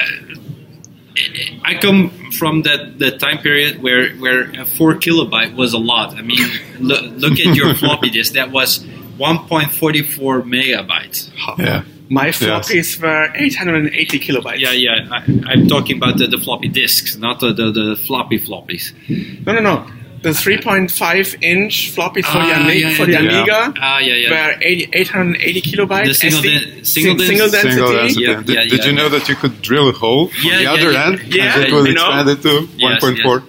[1.64, 6.16] I come from that, that time period where where a four kilobyte was a lot.
[6.18, 6.48] I mean,
[6.80, 8.34] look, look at your floppy disk.
[8.34, 8.84] That was
[9.18, 11.30] 1.44 megabytes.
[11.58, 11.84] Yeah.
[12.10, 14.60] My floppies were 880 kilobytes.
[14.60, 15.08] Yeah, yeah.
[15.12, 18.94] I, I'm talking about the, the floppy disks, not the, the, the floppy floppies.
[19.46, 19.88] No, no, no.
[20.22, 23.38] The 3.5 inch floppy for the, Ah, Ami- yeah, for the yeah, yeah.
[23.38, 24.30] Amiga Ah, yeah, yeah.
[24.48, 26.06] were 80, 880 kilobytes.
[26.08, 26.44] The single SD
[26.76, 27.72] den- single sing- den- single density.
[27.72, 28.24] Single density.
[28.26, 30.58] Yeah, did yeah, did yeah, you know that you could drill a hole Yeah, on
[30.58, 31.06] the yeah, other yeah.
[31.08, 32.08] end Yeah, and it was you know.
[32.10, 33.44] expanded to Yes, 1.4?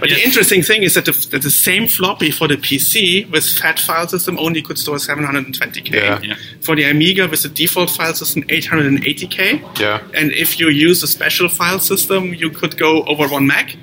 [0.00, 0.18] But Yes.
[0.18, 3.78] the interesting thing is that the, that the same floppy for the PC with FAT
[3.80, 5.92] file system only could store 720k.
[5.92, 6.20] Yeah.
[6.22, 6.34] Yeah.
[6.60, 9.78] For the Amiga with the default file system 880k.
[9.80, 10.00] Yeah.
[10.14, 13.76] And if you use a special file system, you could go over one meg,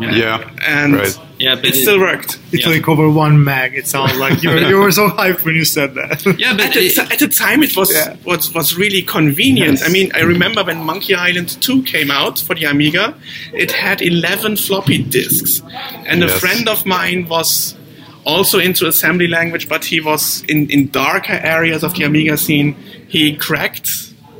[0.00, 0.50] Yeah.
[0.66, 1.18] and Right.
[1.40, 2.38] Yeah, but it it- still worked.
[2.52, 2.72] It's Yeah.
[2.74, 3.74] like over one meg.
[3.74, 6.24] It sounded like you were, you were so hyped when you said that.
[6.38, 8.16] Yeah, but At the, at the time, it was Yeah.
[8.24, 9.78] was was really convenient.
[9.80, 9.88] Yes.
[9.88, 13.14] I mean, I remember when Monkey Island 2 came out for the Amiga,
[13.54, 15.62] it had 11 floppy disks,
[16.06, 17.74] and a friend of mine was
[18.24, 22.74] also into assembly language, but he was in in darker areas of the Amiga scene.
[23.08, 23.90] He cracked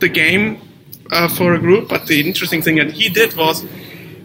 [0.01, 0.59] the game
[1.11, 3.65] uh, for a group, but the interesting thing that he did was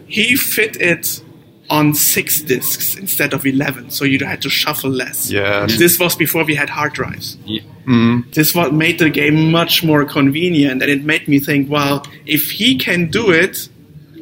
[0.07, 1.21] he fit it
[1.69, 5.78] on six disks instead of 11 so you had to shuffle less Yes.
[5.80, 7.62] this was before we had hard drives Yeah.
[7.88, 8.30] Mm-hmm.
[8.32, 12.51] this what made the game much more convenient and it made me think well if
[12.51, 13.67] he can do it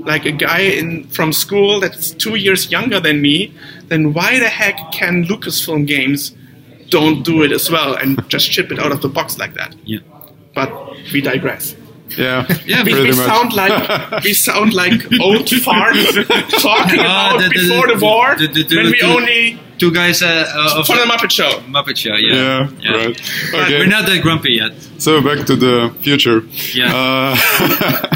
[0.05, 3.53] like a guy in from school that's two years younger than me
[3.87, 6.33] then why the heck can lucasfilm games
[6.89, 9.75] don't do it as well and just ship it out of the box like that
[9.85, 9.99] yeah.
[10.55, 10.69] but
[11.11, 11.75] we digress
[12.17, 12.45] Yeah.
[12.65, 16.13] Yeah, we, we sound like we sound like old farts
[16.61, 19.59] talking Ah, about the- the- before the, the- war the- the- the- when we only
[19.79, 21.49] Two guys uh, uh, of for the Muppet Show.
[21.67, 22.13] Muppet Show.
[22.15, 22.69] Yeah.
[22.79, 23.21] Yeah, right.
[23.53, 23.79] Okay.
[23.79, 24.71] we're not that grumpy yet.
[24.99, 26.41] So back to the future.
[26.73, 26.93] Yeah.
[26.95, 27.35] Uh,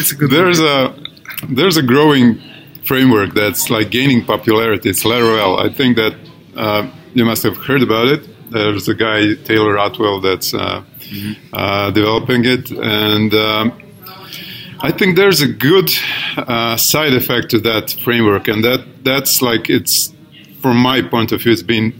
[0.00, 0.94] it's a good there's a
[1.50, 2.40] there's a growing
[2.84, 4.88] framework that's like gaining popularity.
[4.90, 5.60] It's Laravel.
[5.64, 6.14] I think that
[6.56, 8.22] uh, you must have heard about it.
[8.50, 10.54] There's a guy Taylor Otwell that's
[11.52, 13.72] uh, uh, developing it, and um,
[14.80, 15.90] I think there's a good
[16.36, 20.14] uh, side effect to that framework, and that that's like it's
[20.60, 21.92] from my point of view, it's been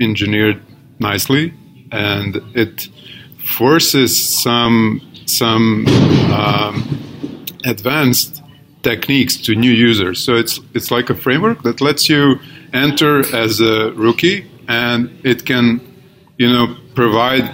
[0.00, 0.60] engineered
[0.98, 1.54] nicely,
[1.92, 2.88] and it
[3.56, 5.86] forces some some
[6.32, 8.42] um, advanced
[8.82, 10.22] techniques to new users.
[10.22, 12.40] So it's it's like a framework that lets you
[12.72, 15.80] enter as a rookie, and it can,
[16.38, 17.44] you know, provide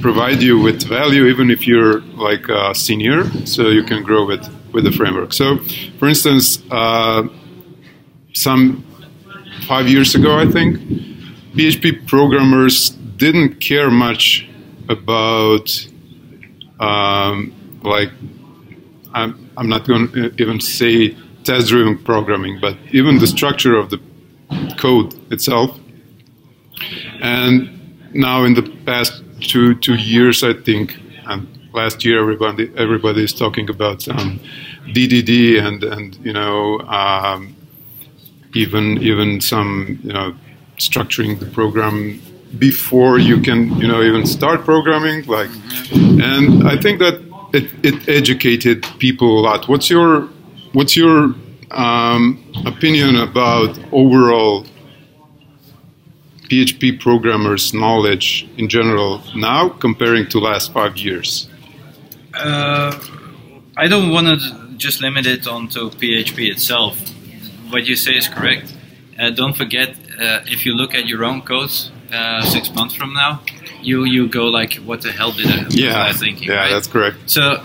[0.00, 3.24] provide you with value even if you're like a senior.
[3.46, 5.32] So you can grow with with the framework.
[5.32, 5.58] So,
[5.98, 7.28] for instance, uh,
[8.32, 8.84] some
[9.68, 10.78] five years ago, I think,
[11.54, 14.48] PHP programmers didn't care much
[14.88, 15.86] about
[16.80, 18.10] um, like
[19.14, 24.00] I'm, I'm not going to even say test-driven programming, but even the structure of the
[24.76, 25.78] code itself.
[27.20, 33.24] And now, in the past two two years, I think, and last year, everybody everybody
[33.24, 34.40] is talking about um,
[34.88, 37.54] DDD and and you know um,
[38.54, 40.34] even even some you know
[40.78, 42.20] structuring the program
[42.58, 45.50] before you can you know even start programming like
[45.92, 47.20] and i think that
[47.54, 49.68] it, it educated people a lot.
[49.68, 50.28] What's your
[50.72, 51.34] what's your
[51.70, 54.66] um, opinion about overall
[56.50, 61.48] php programmers knowledge in general now comparing to last five years
[62.34, 62.90] Uh,
[63.76, 64.36] I don't want to
[64.76, 66.98] just limit it onto PHP itself.
[67.70, 68.74] What you say is correct.
[69.18, 73.12] Uh, don't forget, uh, if you look at your own codes uh, six months from
[73.14, 73.40] now,
[73.82, 76.48] you you go like, what the hell did I, was yeah I thinking?
[76.48, 76.72] yeah right?
[76.72, 77.62] that's correct So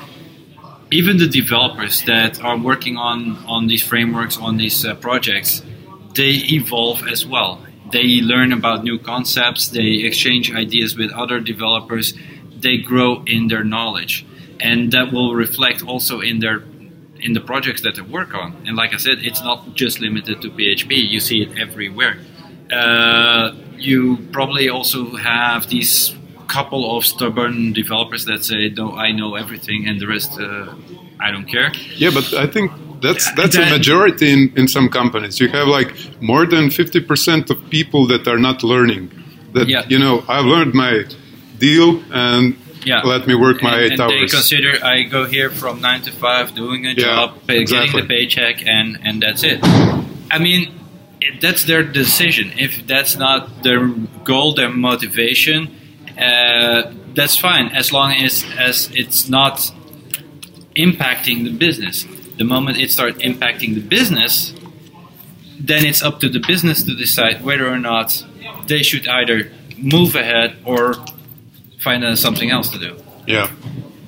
[0.92, 5.64] even the developers that are working on on these frameworks on these uh, projects,
[6.14, 7.52] they evolve as well.
[7.92, 9.70] They learn about new concepts.
[9.70, 12.14] They exchange ideas with other developers.
[12.60, 14.26] They grow in their knowledge,
[14.60, 16.64] and that will reflect also in their
[17.22, 18.56] in the projects that they work on.
[18.66, 20.92] And like I said, it's not just limited to PHP.
[21.10, 22.18] You see it everywhere.
[22.72, 26.16] Uh, you probably also have these
[26.48, 30.74] couple of stubborn developers that say, "No, I know everything, and the rest, uh,
[31.20, 35.40] I don't care." Yeah, but I think that's that's a majority in, in some companies.
[35.40, 39.12] You have like more than fifty percent of people that are not learning.
[39.54, 39.84] That Yeah.
[39.88, 40.94] you know, I've learned my
[41.58, 43.02] deal and Yeah.
[43.14, 44.32] let me work my and, eight and they hours.
[44.34, 47.88] consider I go here from nine to five, doing a Yeah, job, pay, exactly.
[47.88, 49.60] getting the paycheck, and and that's it.
[50.36, 50.62] I mean,
[51.42, 52.46] that's their decision.
[52.58, 53.82] If that's not their
[54.24, 55.60] goal, their motivation,
[56.18, 56.82] uh,
[57.18, 57.68] that's fine.
[57.82, 59.56] As long as as it's not
[60.76, 62.06] impacting the business.
[62.40, 64.54] The moment it starts impacting the business,
[65.60, 68.26] then it's up to the business to decide whether or not
[68.68, 70.96] they should either move ahead or
[71.80, 72.98] find uh, something else to do.
[73.28, 73.52] yeah,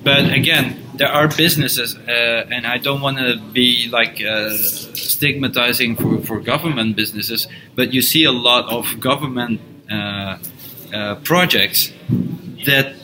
[0.02, 5.96] But again, there are businesses, uh, and I don't want to be like uh, stigmatizing
[5.96, 10.38] for, for government businesses, but you see a lot of government uh,
[10.92, 11.92] uh, projects
[12.66, 12.94] that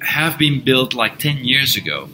[0.00, 2.08] have been built like 10 years ago.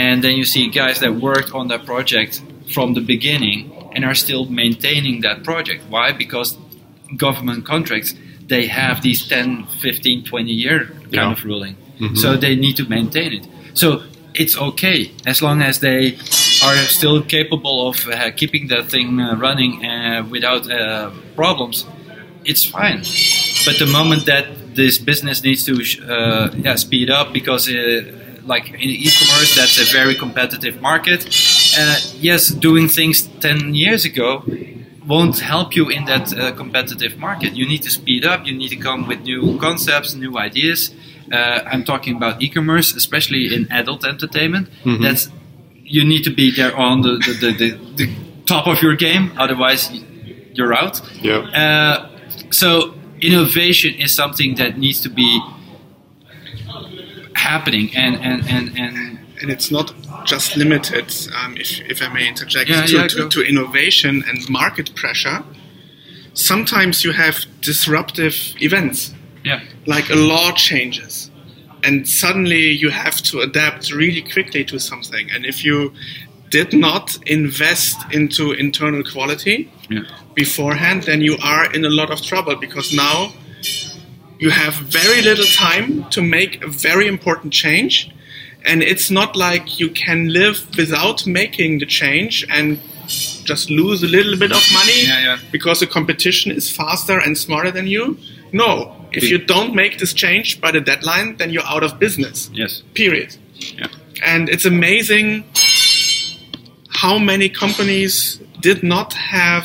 [0.00, 2.40] And then you see guys that worked on that project
[2.74, 3.58] from the beginning
[3.94, 5.80] and are still maintaining that project.
[5.90, 6.12] Why?
[6.12, 6.56] Because
[7.16, 8.14] government contracts,
[8.48, 11.32] they have these 10, 15, 20 year kind Yeah.
[11.32, 11.76] of ruling.
[12.14, 13.44] So they need to maintain it.
[13.74, 14.02] So
[14.34, 16.16] it's okay as long as they
[16.64, 21.84] are still capable of uh, keeping that thing uh, running uh, without uh, problems.
[22.44, 23.00] It's fine.
[23.66, 28.02] But the moment that this business needs to uh, yeah, speed up because uh,
[28.44, 31.26] like in e-commerce that's a very competitive market.
[31.78, 34.44] Uh, yes doing things 10 years ago
[35.06, 37.54] won't help you in that uh, competitive market.
[37.56, 38.46] You need to speed up.
[38.46, 40.94] You need to come with new concepts new ideas.
[41.32, 44.68] Uh, i'm talking about e-commerce especially in adult entertainment.
[45.02, 45.30] That's
[45.84, 48.06] you need to be there on the, the, the, the, the
[48.46, 49.90] top of your game otherwise
[50.54, 51.00] you're out.
[51.22, 52.10] Yeah, uh,
[52.50, 55.40] so innovation is something that needs to be
[57.50, 59.92] happening and and and, and and it's not
[60.24, 61.06] just limited,
[61.38, 65.42] um, if, if I may interject, Yeah, to, yeah, to, to innovation and market pressure.
[66.34, 69.12] Sometimes you have disruptive events,
[69.44, 71.30] yeah like a law changes,
[71.82, 75.24] and suddenly you have to adapt really quickly to something.
[75.34, 75.92] And if you
[76.50, 79.56] did not invest into internal quality
[79.90, 83.32] yeah beforehand, then you are in a lot of trouble because now
[84.42, 88.10] you have very little time to make a very important change.
[88.64, 92.78] And it's not like you can live without making the change and
[93.44, 95.38] just lose a little bit of money Yeah, yeah.
[95.50, 98.16] because the competition is faster and smarter than you.
[98.52, 102.50] No, if you don't make this change by the deadline, then you're out of business.
[102.52, 103.30] yes Period.
[103.80, 103.88] yeah
[104.32, 105.44] And it's amazing
[107.02, 109.64] how many companies did not have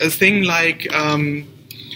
[0.00, 1.46] a thing like um,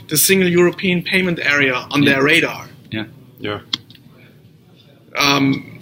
[0.08, 2.10] the single European payment area on Yeah.
[2.14, 2.68] their radar.
[2.90, 3.06] yeah
[3.40, 3.60] yeah,
[5.16, 5.80] Um,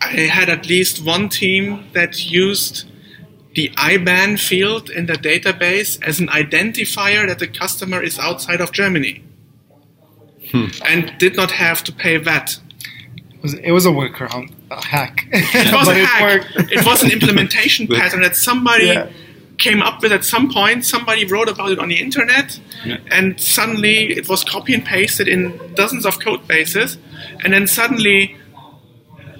[0.00, 2.84] I had at least one team that used
[3.54, 8.72] the IBAN field in the database as an identifier that the customer is outside of
[8.72, 9.22] Germany.
[10.84, 12.58] And did not have to pay VAT.
[13.16, 15.26] It was, it was a workaround, a hack.
[15.32, 16.22] It was but a hack.
[16.22, 16.72] worked.
[16.72, 19.10] It was an implementation pattern that somebody Yeah.
[19.58, 20.84] Came up with at some point.
[20.84, 22.98] Somebody wrote about it on the internet, Yeah.
[23.10, 26.98] and suddenly it was copy and pasted in dozens of code bases.
[27.44, 28.36] And then suddenly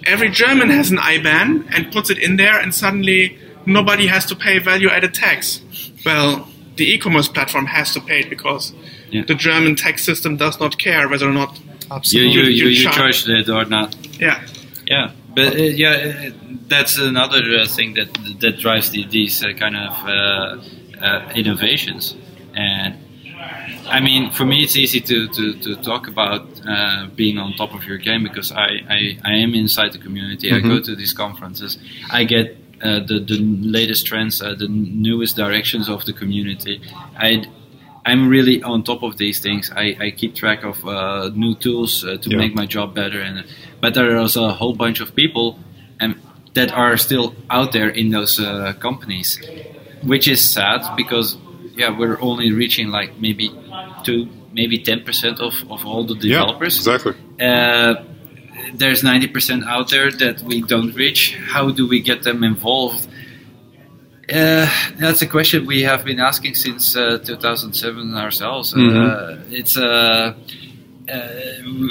[0.06, 4.36] every German has an IBAN and puts it in there, and suddenly nobody has to
[4.36, 5.60] pay value added tax.
[6.04, 8.72] Well, the e commerce platform has to pay it because
[9.10, 9.22] Yeah.
[9.26, 11.58] the German tax system does not care whether or not.
[11.58, 12.32] you Absolutely.
[12.32, 14.40] you, you, you you charge- it or not Yeah.
[14.86, 16.30] Yeah, but uh, yeah, uh,
[16.68, 18.08] that's another uh, thing that
[18.40, 22.16] that drives the, these uh, kind of uh, uh, innovations.
[22.54, 22.94] And
[23.88, 27.74] I mean, for me, it's easy to, to, to talk about uh, being on top
[27.74, 30.52] of your game because I, I, I am inside the community.
[30.52, 31.76] I go to these conferences.
[32.10, 36.80] I get uh, the, the latest trends, uh, the newest directions of the community.
[37.16, 37.44] I
[38.06, 39.70] I'm really on top of these things.
[39.74, 42.36] I, I keep track of uh, new tools uh, to Yeah.
[42.36, 43.44] make my job better, and
[43.80, 45.58] but there are also a whole bunch of people
[46.54, 49.40] that are still out there in those uh, companies,
[50.02, 51.36] which is sad because
[51.76, 53.50] yeah, we're only reaching like maybe
[54.04, 56.86] two, maybe ten percent of, of all the developers.
[56.86, 57.14] yeah, exactly.
[57.40, 57.94] Uh,
[58.72, 61.36] there's 90% out there that we don't reach.
[61.36, 63.06] How do we get them involved?
[64.32, 68.74] Uh, that's a question we have been asking since uh, 2007 ourselves.
[68.74, 70.34] Uh, it's uh, uh,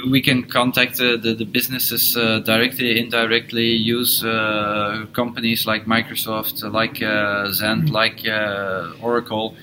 [0.09, 6.63] we can contact uh, the, the businesses uh, directly, indirectly, use uh, companies like Microsoft,
[6.71, 9.55] like uh, Zend, like uh, Oracle,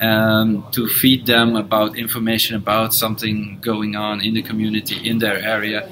[0.00, 5.38] um, to feed them about information about something going on in the community in their
[5.38, 5.88] area.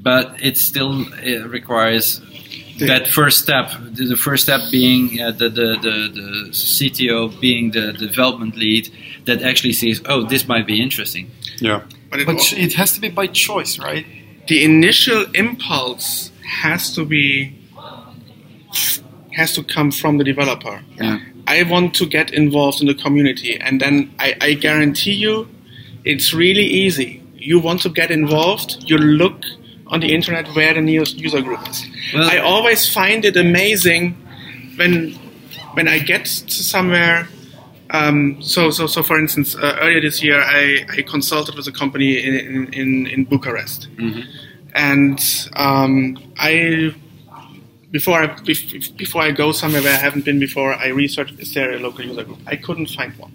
[0.00, 2.20] But it still it requires
[2.78, 3.70] that first step.
[3.80, 8.88] The, the first step being uh, the, the, the, the CTO being the development lead
[9.24, 11.30] that actually sees, oh, this might be interesting.
[11.58, 11.82] Yeah.
[12.10, 14.06] But it, But it has to be by choice, right?
[14.48, 16.32] the initial impulse
[16.62, 17.52] has to be
[19.32, 20.82] has to come from the developer.
[20.96, 21.18] Yeah.
[21.46, 25.48] I want to get involved in the community, and then I, I guarantee you,
[26.04, 27.22] it's really easy.
[27.34, 29.42] You want to get involved, you look
[29.86, 31.86] on the internet where the nearest user group is.
[32.14, 34.14] Well- I always find it amazing
[34.76, 35.12] when
[35.74, 37.28] when I get to somewhere.
[37.90, 41.72] Um, so, so, so, for instance, uh, earlier this year, I, I consulted with a
[41.72, 43.88] company in in, in, in Bucharest,
[44.74, 45.18] and
[45.56, 46.94] um, I
[47.90, 51.54] before I bef- before I go somewhere where I haven't been before, I researched is
[51.54, 52.38] there a local user group.
[52.46, 53.32] I couldn't find one.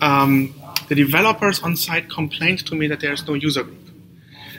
[0.00, 0.54] Um,
[0.88, 3.88] the developers on site complained to me that there is no user group,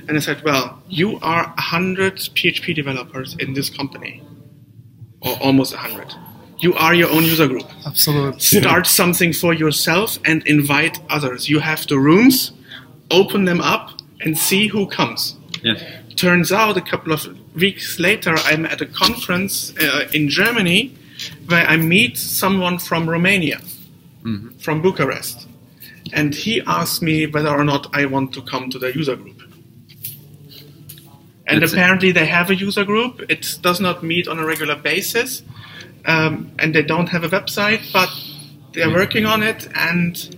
[0.08, 4.22] and I said, "Well, you are hundred PHP developers in this company,
[5.22, 6.14] or almost hundred.
[6.60, 7.66] You are your own user group.
[7.86, 8.40] Absolutely.
[8.40, 11.48] Start something for yourself and invite others.
[11.50, 12.52] You have the rooms,
[13.12, 13.92] open them up,
[14.22, 15.82] and see who comes." Yes.
[16.16, 17.22] turns out a couple of
[17.54, 20.96] weeks later i'm at a conference uh, in germany
[21.48, 23.60] where i meet someone from romania
[24.64, 25.48] from bucharest
[26.14, 29.42] and he asked me whether or not i want to come to the user group
[31.48, 31.76] and That's it.
[31.76, 35.42] apparently they have a user group it does not meet on a regular basis
[36.14, 38.10] um, and they don't have a website but
[38.74, 40.36] they're working on it and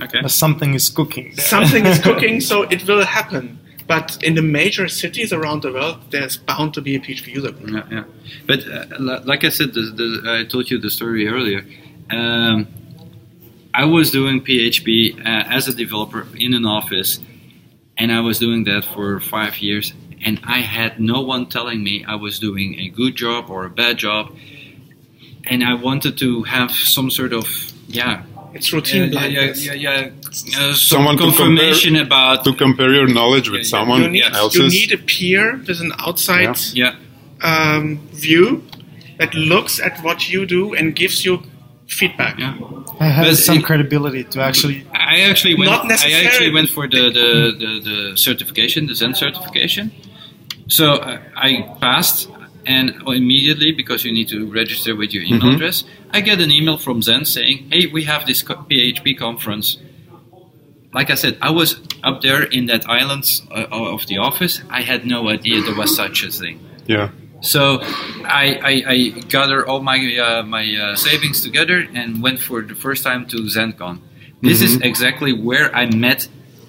[0.00, 0.20] Okay.
[0.28, 1.32] Something is cooking.
[1.34, 1.44] there.
[1.44, 3.58] something is cooking, so it will happen.
[3.88, 7.50] But in the major cities around the world, there's bound to be a PHP user
[7.50, 7.70] group.
[7.74, 8.04] Yeah, yeah.
[8.46, 10.08] But uh, li- like I said, the, the,
[10.40, 11.64] I told you the story earlier.
[12.10, 12.68] Um,
[13.74, 17.18] I was doing PHP uh, as a developer in an office,
[17.96, 19.92] and I was doing that for five years.
[20.24, 23.70] And I had no one telling me I was doing a good job or a
[23.70, 24.32] bad job.
[25.50, 27.46] And I wanted to have some sort of
[27.88, 28.22] yeah,
[28.54, 29.66] It's routine yeah, yeah, blindness.
[29.66, 33.60] yeah, yeah, yeah, uh, some Someone to confirmation compare- about To compare your knowledge with
[33.60, 33.76] Yeah, yeah.
[33.76, 34.74] someone You need, else's.
[34.74, 36.94] you need a peer with an outside yeah.
[37.42, 38.62] um, view
[39.18, 41.42] that looks at what you do and gives you
[41.86, 42.38] feedback.
[42.38, 42.54] Yeah.
[43.00, 44.84] I have But some it- credibility to actually.
[44.92, 45.70] I actually went.
[45.70, 47.28] Not I actually went for the the,
[47.62, 49.90] the, the certification, the Zend certification.
[50.68, 52.28] So uh, I passed,
[52.76, 55.54] and immediately because you need to register with your email Mhm.
[55.56, 55.76] address,
[56.16, 59.66] I get an email from Zend saying, "Hey, we have this PHP conference."
[60.98, 61.70] Like I said, I was
[62.02, 64.54] up there in that island uh, of the office.
[64.70, 66.56] I had no idea there was such a thing.
[66.86, 67.08] Yeah.
[67.40, 67.60] So
[68.44, 68.98] I, I, I
[69.36, 73.36] gathered all my uh, my uh, savings together and went for the first time to
[73.56, 73.96] ZendCon.
[74.42, 76.20] This is exactly where I met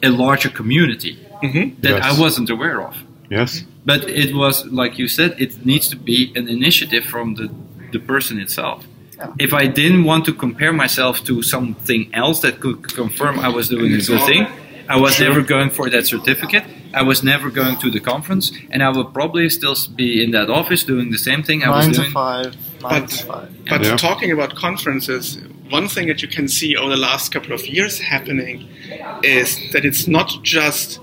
[0.04, 1.66] a larger community Mhm.
[1.84, 2.06] that Yes.
[2.10, 2.94] I wasn't aware of.
[3.38, 3.64] Yes.
[3.86, 7.50] But it was like you said, it needs to be an initiative from the,
[7.92, 8.86] the person itself.
[9.22, 9.34] Oh.
[9.40, 13.70] If I didn't want to compare myself to something else that could confirm I was
[13.70, 14.48] doing a good thing,
[14.88, 16.64] I was never going for that certificate.
[16.94, 20.50] I was never going to the conference, and I would probably still be in that
[20.50, 22.12] office doing the same thing I was Nine to doing.
[22.12, 22.46] five.
[22.82, 23.50] Nine But- to five.
[23.70, 23.96] But Yeah.
[23.98, 25.38] talking about conferences,
[25.70, 28.68] one thing that you can see over the last couple of years happening
[29.24, 31.00] is that it's not just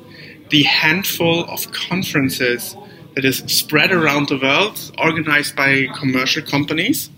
[0.51, 2.77] the handful of conferences
[3.15, 7.11] that is spread around the world, organized by commercial companies.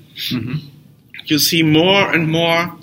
[1.25, 2.75] You see more and more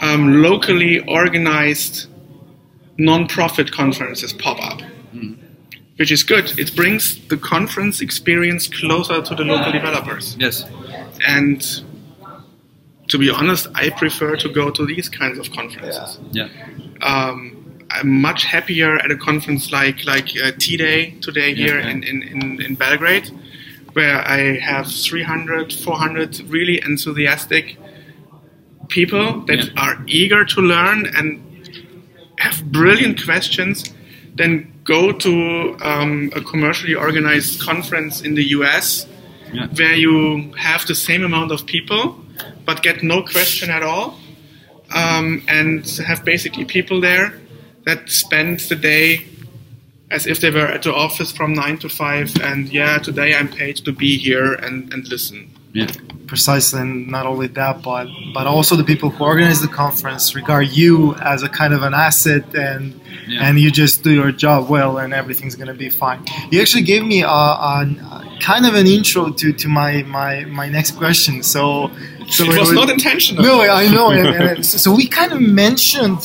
[0.00, 2.06] um, locally organized
[2.96, 4.80] non-profit conferences pop up,
[5.96, 6.58] which is good.
[6.58, 10.36] It brings the conference experience closer to the local developers.
[10.38, 10.64] Yes.
[11.26, 11.60] And
[13.08, 16.18] to be honest, I prefer to go to these kinds of conferences.
[16.32, 16.48] Yeah.
[17.02, 17.63] Um,
[17.94, 21.88] I'm much happier at a conference like like uh, T Day today here yeah.
[21.90, 23.30] In, in, in, in Belgrade,
[23.92, 27.76] where I have 300, 400 really enthusiastic
[28.88, 29.82] people that Yeah.
[29.84, 31.40] are eager to learn and
[32.40, 33.94] have brilliant questions,
[34.34, 39.06] then go to um, a commercially organized conference in the US
[39.52, 39.68] Yeah.
[39.78, 42.02] where you have the same amount of people
[42.66, 44.18] but get no question at all
[44.94, 47.32] um, and have basically people there
[47.86, 49.26] that spend the day
[50.10, 53.48] as if they were at the office from 9 to 5 and yeah today i'm
[53.48, 55.88] paid to be here and, and listen Yeah.
[56.26, 58.06] Precisely, and not only that, but
[58.36, 61.94] but also the people who organize the conference regard you as a kind of an
[62.08, 62.82] asset, and
[63.28, 63.44] Yeah.
[63.44, 66.20] and you just do your job well, and everything's gonna be fine.
[66.50, 67.30] You actually gave me uh,
[67.70, 67.74] a,
[68.16, 71.34] a, kind of an intro to, to my, my my next question.
[71.42, 71.62] So,
[72.36, 73.42] so It was would- not intentional.
[73.50, 74.06] no, I know.
[74.18, 76.20] and, and so, so we kind of mentioned,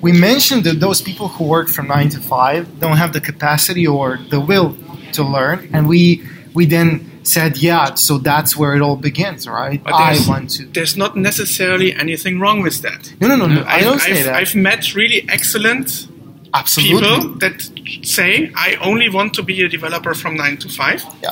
[0.00, 3.86] we mentioned that those people who work from nine to five don't have the capacity
[3.86, 4.76] or the will
[5.12, 6.22] to learn, and we
[6.54, 9.82] we then said, yeah, so that's where it all begins, right?
[9.82, 10.64] But I want to.
[10.66, 13.14] there's not necessarily anything wrong with that.
[13.20, 13.62] No, no, no, no.
[13.62, 14.34] I I've, don't say I've, that.
[14.34, 16.08] I've met really excellent
[16.54, 17.08] Absolutely.
[17.08, 17.70] people that
[18.02, 21.04] say, I only want to be a developer from 9 to 5.
[21.22, 21.30] Yeah.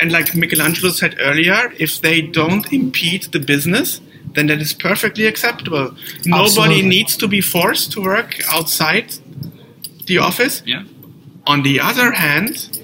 [0.00, 4.00] And like Michelangelo said earlier, if they don't impede the business,
[4.38, 5.94] then that is perfectly acceptable.
[6.24, 6.82] Nobody Absolutely.
[6.82, 9.14] needs to be forced to work outside
[10.06, 10.62] the office.
[10.64, 10.84] Yeah.
[11.46, 12.80] On the other hand,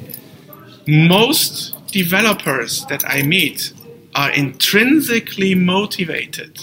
[0.87, 3.73] most developers that I meet
[4.15, 6.59] are intrinsically motivated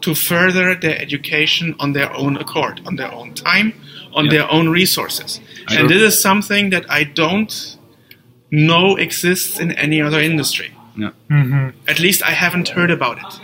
[0.00, 3.72] to further their education on their own accord, on their own time,
[4.14, 4.30] on Yeah.
[4.30, 5.40] their own resources.
[5.68, 7.76] I and this is something that I don't
[8.50, 10.70] know exists in any other industry.
[10.96, 11.10] No.
[11.30, 11.68] Mm-hmm.
[11.88, 13.40] At least I haven't heard about it.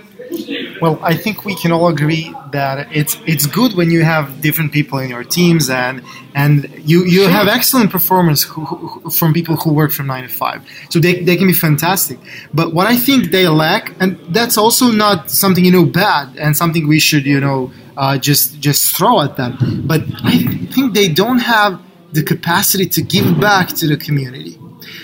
[0.80, 4.72] Well, I think we can all agree that it's it's good when you have different
[4.72, 6.02] people in your teams and
[6.34, 10.28] and you, you have excellent performance who, who, from people who work from nine to
[10.28, 10.62] five.
[10.90, 12.18] So they, they can be fantastic.
[12.52, 16.56] But what I think they lack, and that's also not something you know bad and
[16.56, 19.84] something we should you know uh, just just throw at them.
[19.86, 20.38] But I
[20.72, 21.80] think they don't have
[22.12, 24.58] the capacity to give back to the community.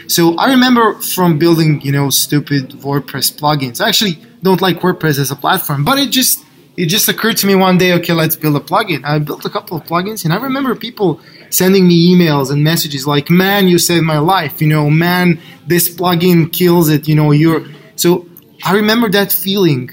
[0.07, 3.85] So I remember from building, you know, stupid WordPress plugins.
[3.87, 6.45] Actually don't like WordPress as a platform, but it just
[6.77, 9.05] it just occurred to me one day, okay, let's build a plugin.
[9.05, 11.21] I built a couple of plugins and I remember people
[11.51, 15.89] sending me emails and messages like, "Man, you saved my life." You know, "Man, this
[15.89, 17.65] plugin kills it." You know, you're
[17.97, 18.29] so
[18.65, 19.91] I remember that feeling.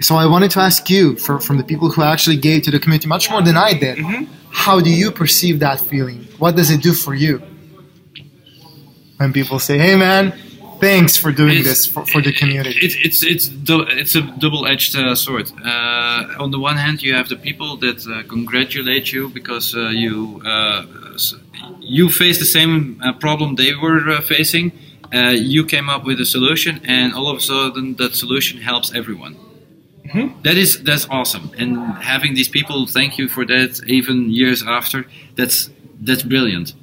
[0.00, 2.78] So I wanted to ask you, for, from the people who actually gave to the
[2.78, 4.24] community much more than I did, mm-hmm.
[4.50, 6.26] how do you perceive that feeling?
[6.38, 7.42] What does it do for you?
[9.20, 10.32] when people say, "Hey, man,
[10.80, 14.22] thanks for doing It's- this for, for the community." It, it's it's dou- it's a
[14.44, 15.46] double-edged uh, sword.
[15.64, 19.80] Uh, on the one hand, you have the people that uh, congratulate you because uh,
[20.04, 20.84] you uh,
[21.80, 24.72] you face the same uh, problem they were uh, facing.
[25.12, 28.92] Uh, you came up with a solution, and all of a sudden, that solution helps
[28.94, 29.34] everyone.
[30.42, 35.04] That is that's awesome, and having these people thank you for that, even years after,
[35.36, 35.70] that's
[36.06, 36.74] that's brilliant.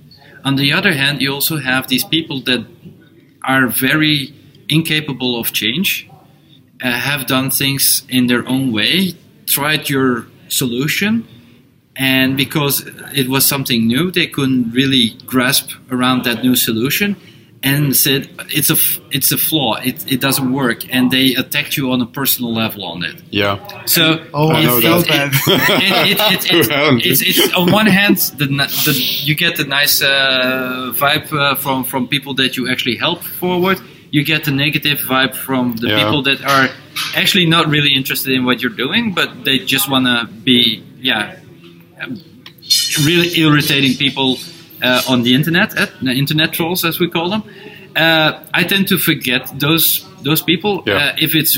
[0.45, 2.61] On the other hand, you also have these people that
[3.47, 4.33] are very
[4.69, 6.07] incapable of change,
[6.83, 9.13] uh, have done things in their own way,
[9.45, 11.25] tried your solution,
[11.95, 12.85] and because
[13.15, 17.15] it was something new, they couldn't really grasp around that new solution,
[17.69, 18.21] and said
[18.57, 21.99] it's a f- it's a flaw, it, it doesn't work, and they attacked you on
[22.01, 23.17] a personal level on it.
[23.41, 23.57] Yeah.
[23.85, 24.03] So
[24.33, 25.29] Oh, I I know that.
[27.09, 28.45] it's, it's on one hand the,
[28.85, 28.93] the
[29.27, 33.79] you get the nice uh, vibe uh, from from people that you actually help forward.
[34.11, 35.97] You get the negative vibe from the Yeah.
[36.03, 36.69] people that are
[37.15, 41.35] actually not really interested in what you're doing, but they just want to be yeah
[42.01, 42.13] um,
[43.05, 44.37] really irritating people
[44.83, 47.43] uh, on the internet, uh, internet trolls as we call them.
[47.95, 50.95] Uh, I tend to forget those those people Yeah.
[50.97, 51.57] uh, if it's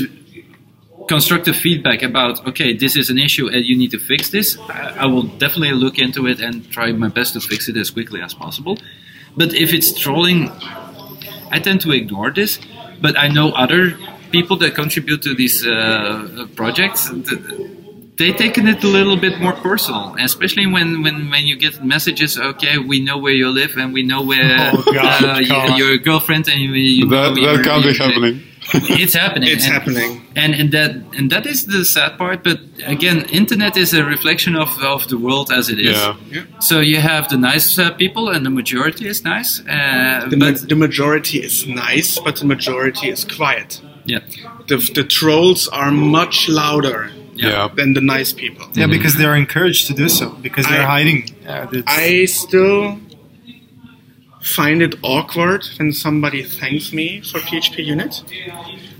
[1.08, 4.94] constructive feedback about okay this is an issue and you need to fix this I,
[5.00, 8.20] I will definitely look into it and try my best to fix it as quickly
[8.22, 8.78] as possible
[9.36, 10.50] but if it's trolling
[11.50, 12.60] i tend to ignore this
[13.00, 13.98] but i know other
[14.30, 17.40] people that contribute to these uh, projects th-
[18.20, 22.30] they taken it a little bit more personal especially when, when, when you get messages
[22.50, 25.88] okay we know where you live and we know where Oh, God, uh, come your,
[25.90, 28.36] your girlfriend and you, you That know that your- can't be happening.
[29.04, 30.10] it's happening It's and- happening.
[30.42, 32.58] and and that and that is the sad part but
[32.94, 36.44] again internet is a reflection of, of the world as it is Yeah.
[36.68, 40.50] so you have the nice uh, people and the majority is nice uh, The, ma-
[40.52, 41.54] but the majority is
[41.88, 43.70] nice, but the majority is quiet.
[44.12, 44.20] yeah
[44.70, 45.90] The, the trolls are
[46.20, 47.00] much louder
[47.48, 47.68] Yeah.
[47.74, 48.66] than the nice people.
[48.74, 51.20] yeah, because they're encouraged to do so because they're I- hiding.
[51.72, 52.98] It's- I still
[54.42, 58.22] find it awkward when somebody thanks me for PHP Unit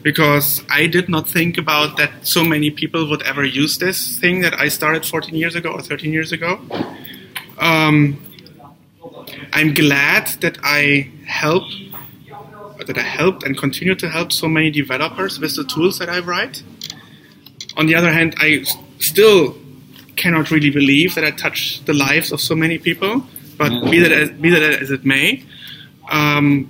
[0.03, 4.41] because I did not think about that so many people would ever use this thing
[4.43, 6.61] that I started 14 years ago or 13 years ago.
[7.59, 8.19] Um,
[9.53, 11.65] I'm glad that I help
[12.87, 16.19] that I helped and continue to help so many developers with the tools that I
[16.21, 16.63] write.
[17.77, 19.57] On the other hand, I s- still
[20.17, 23.25] cannot really believe that I touch the lives of so many people.
[23.57, 25.43] But be that as, be that as it may,
[26.11, 26.65] um,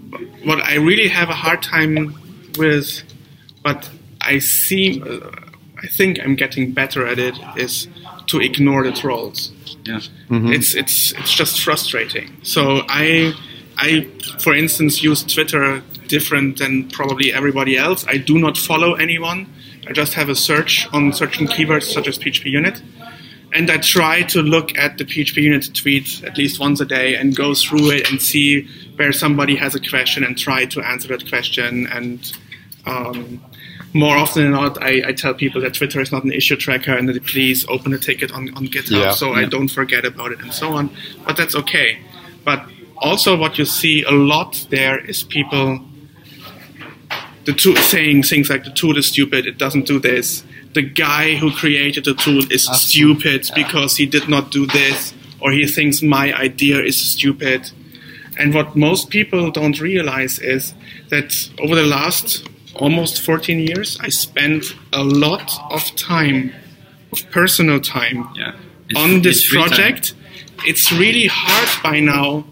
[0.44, 2.14] what I really have a hard time
[2.58, 3.02] with
[3.62, 3.88] but
[4.20, 5.30] I seem, uh,
[5.82, 7.34] I think I'm getting better at it.
[7.56, 7.88] Is
[8.28, 9.52] to ignore the trolls.
[9.84, 10.00] Yeah.
[10.30, 12.36] It's it's it's just frustrating.
[12.42, 13.32] So I
[13.76, 14.06] I
[14.40, 18.04] for instance use Twitter different than probably everybody else.
[18.06, 19.46] I do not follow anyone.
[19.86, 22.82] I just have a search on certain keywords such as PHP unit.
[23.52, 27.16] And I try to look at the PHP unit tweet at least once a day
[27.16, 31.08] and go through it and see where somebody has a question and try to answer
[31.08, 31.88] that question.
[31.88, 32.32] And
[32.86, 33.42] um,
[33.92, 36.94] more often than not, I, I tell people that Twitter is not an issue tracker
[36.94, 39.10] and that they please open a ticket on, on GitHub Yeah.
[39.10, 40.90] so I don't forget about it and so on.
[41.26, 41.98] But that's okay.
[42.44, 42.64] But
[42.98, 45.80] also, what you see a lot there is people
[47.50, 50.44] the tool saying things like the tool is stupid, it doesn't do this.
[50.74, 55.50] The guy who created the tool is stupid because he did not do this, or
[55.50, 57.72] he thinks my idea is stupid.
[58.38, 60.74] And what most people don't realize is
[61.08, 66.52] that over the last almost 14 years, I spent a lot of time,
[67.12, 68.52] of personal time, Yeah.
[68.96, 69.68] On this free time.
[69.68, 70.14] project.
[70.66, 72.44] It's really hard by now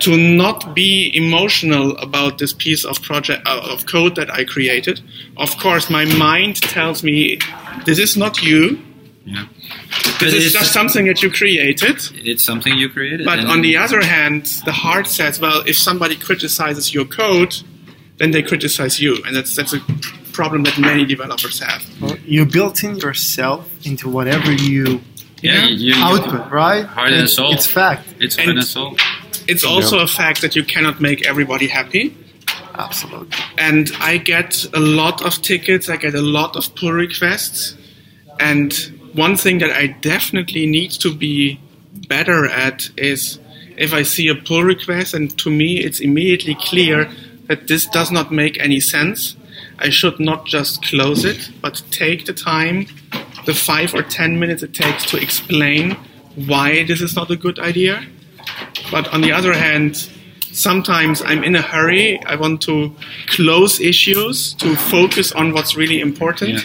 [0.00, 5.00] to not be emotional about this piece of project uh, of code that I created.
[5.36, 7.38] Of course, my mind tells me
[7.84, 8.80] this is not you.
[9.24, 9.46] Yeah.
[10.18, 11.96] This But is just something that you created.
[12.14, 13.24] It's something you created.
[13.26, 17.54] But on the other hand, the heart says, well, if somebody criticizes your code,
[18.18, 19.80] then they criticize you, and that's that's a
[20.32, 21.82] problem that many developers have.
[22.24, 25.00] You built in yourself into whatever you
[25.42, 26.84] yeah, you, you, output, right?
[26.84, 27.52] Heart and soul.
[27.52, 28.06] It's fact.
[28.18, 28.96] It's And- heart and soul.
[29.50, 32.16] It's also a fact that you cannot make everybody happy.
[32.74, 33.36] Absolutely.
[33.58, 35.88] and I get a lot of tickets.
[35.88, 37.76] I get a lot of pull requests,
[38.38, 38.72] and
[39.12, 41.60] one thing that I definitely need to be
[42.08, 43.38] better at is
[43.76, 47.10] if I see a pull request, and to me it's immediately clear
[47.48, 49.36] that this does not make any sense.
[49.78, 52.86] I should not just close it, but take the time,
[53.46, 55.96] the five or ten minutes it takes to explain
[56.34, 58.04] why this is not a good idea.
[58.90, 60.08] But on the other hand,
[60.52, 62.18] sometimes I'm in a hurry.
[62.24, 62.94] I want to
[63.28, 66.50] close issues to focus on what's really important.
[66.50, 66.60] Yeah.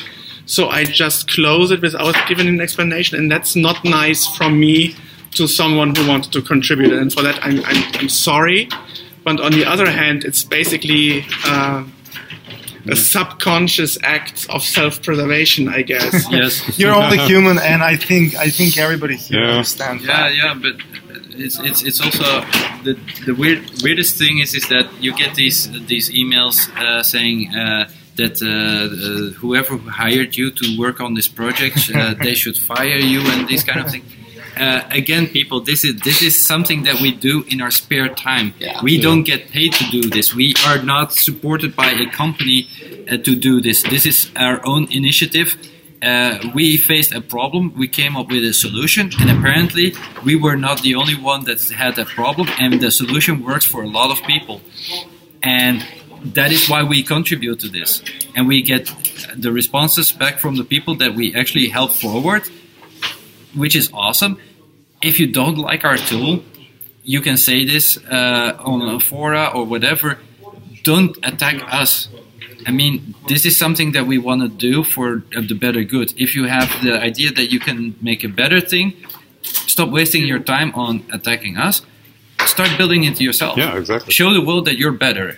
[0.47, 4.95] So I just close it without giving an explanation, and that's not nice from me
[5.31, 6.93] to someone who wanted to contribute.
[6.93, 8.69] And for that, I'm, I'm, I'm sorry.
[9.23, 11.83] But on the other hand, it's basically uh,
[12.87, 16.31] a subconscious act of self-preservation, I guess.
[16.31, 16.77] Yes.
[16.79, 19.49] You're only human, and I think I think everybody here Yeah.
[19.53, 20.35] understands Yeah, that.
[20.35, 20.75] yeah, but
[21.38, 22.23] it's it's it's also
[22.83, 27.53] the the weird weirdest thing is is that you get these these emails uh, saying
[27.55, 32.57] uh, that uh, uh, whoever hired you to work on this project uh, they should
[32.57, 34.03] fire you and this kind of thing.
[34.57, 38.53] Uh, again, people, this is this is something that we do in our spare time.
[38.57, 38.81] Yeah.
[38.81, 40.33] we don't get paid to do this.
[40.33, 42.69] We are not supported by a company
[43.11, 43.83] uh, to do this.
[43.83, 45.57] This is our own initiative.
[46.01, 47.73] Uh, we faced a problem.
[47.75, 49.93] We came up with a solution, and apparently,
[50.23, 52.47] we were not the only one that had that problem.
[52.59, 54.61] And the solution works for a lot of people,
[55.41, 55.85] and
[56.33, 58.01] that is why we contribute to this.
[58.35, 58.91] And we get
[59.35, 62.43] the responses back from the people that we actually help forward,
[63.53, 64.37] which is awesome.
[65.01, 66.43] If you don't like our tool,
[67.03, 70.19] you can say this uh, on a fora or whatever.
[70.83, 72.09] Don't attack us.
[72.66, 76.14] I mean, this is something that we want to do for uh, the better good.
[76.18, 78.93] If you have the idea that you can make a better thing,
[79.41, 81.82] stop wasting your time on attacking us.
[82.45, 83.58] Start building it yourself.
[83.58, 84.12] Yeah, exactly.
[84.14, 85.38] Show the world that you're better.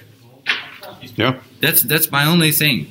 [1.15, 1.39] Yeah.
[1.61, 2.88] That's that's my only thing.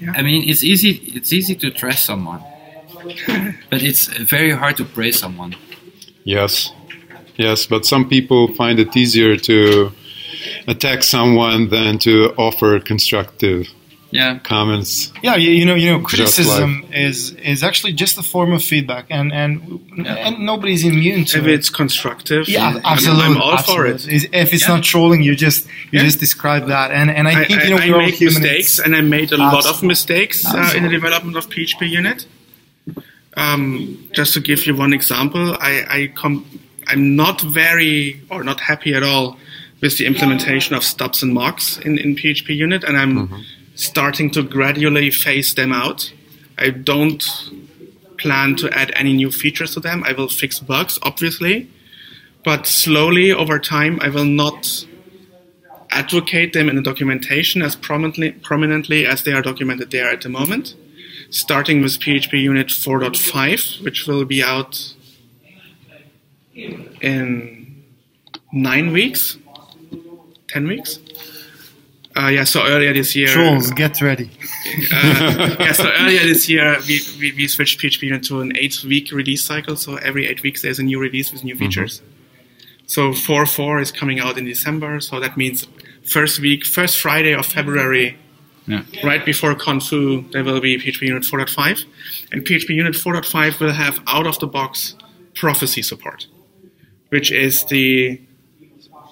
[0.00, 0.12] Yeah.
[0.16, 2.42] I mean, it's easy it's easy to trust someone,
[3.70, 5.54] but it's very hard to praise someone.
[6.24, 6.72] Yes.
[7.36, 9.92] Yes, but some people find it easier to
[10.66, 13.68] attack someone than to offer constructive
[14.12, 15.12] Yeah, comments.
[15.22, 18.60] Yeah, you, you know, you know, Just criticism is is actually just a form of
[18.62, 19.54] feedback, and and
[20.04, 21.52] and nobody's immune to If it.
[21.56, 23.24] it's constructive, Yeah, I'm- absolutely.
[23.26, 24.00] I'm all for it.
[24.08, 24.74] If it's Yeah.
[24.74, 25.60] not trolling, you just
[25.92, 26.04] you Yeah.
[26.08, 28.80] just describe that, and and I, I, think you know I, I we're make mistakes,
[28.82, 32.26] and I made a lot of mistakes uh, in the development of PHP Unit.
[33.36, 36.44] Um, just to give you one example, I, I com-
[36.88, 39.36] I'm not very or not happy at all
[39.80, 43.40] with the implementation of stubs and mocks in, in PHP Unit, and I'm mm-hmm.
[43.74, 46.12] starting to gradually phase them out.
[46.58, 47.24] I don't
[48.18, 50.04] plan to add any new features to them.
[50.04, 51.70] I will fix bugs, obviously,
[52.44, 54.86] but slowly over time, I will not
[55.90, 60.28] advocate them in the documentation as prominently, prominently as they are documented there at the
[60.28, 60.74] moment.
[61.30, 64.94] Starting with PHP Unit 4.5, which will be out
[66.54, 67.84] in
[68.52, 69.38] nine weeks,
[70.52, 70.98] ten weeks.
[72.16, 73.28] Uh, yeah, so earlier this year.
[73.28, 74.30] Trolls, get ready.
[74.92, 79.10] Uh, yeah, so earlier this year we, we, we switched PHP into an eight week
[79.10, 79.74] release cycle.
[79.76, 82.02] So every eight weeks there's a new release with new features.
[82.86, 85.00] So 4.4 is coming out in December.
[85.00, 85.66] So that means
[86.04, 88.18] first week, first Friday of February,
[88.66, 88.82] Yeah.
[89.02, 91.84] right before ConFoo, there will be PHP Unit 4.5.
[92.32, 94.94] And PHP Unit 4.5 will have out of the box
[95.34, 96.26] prophecy support,
[97.08, 98.20] which is the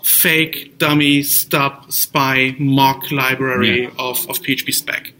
[0.08, 3.90] fake dummy stub spy mock library Yeah.
[3.98, 5.12] of, of phpspec.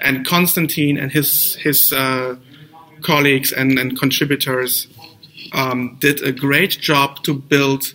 [0.00, 2.36] And Konstantin and his his uh,
[3.02, 4.88] colleagues and, and contributors
[5.52, 7.94] um, did a great job to build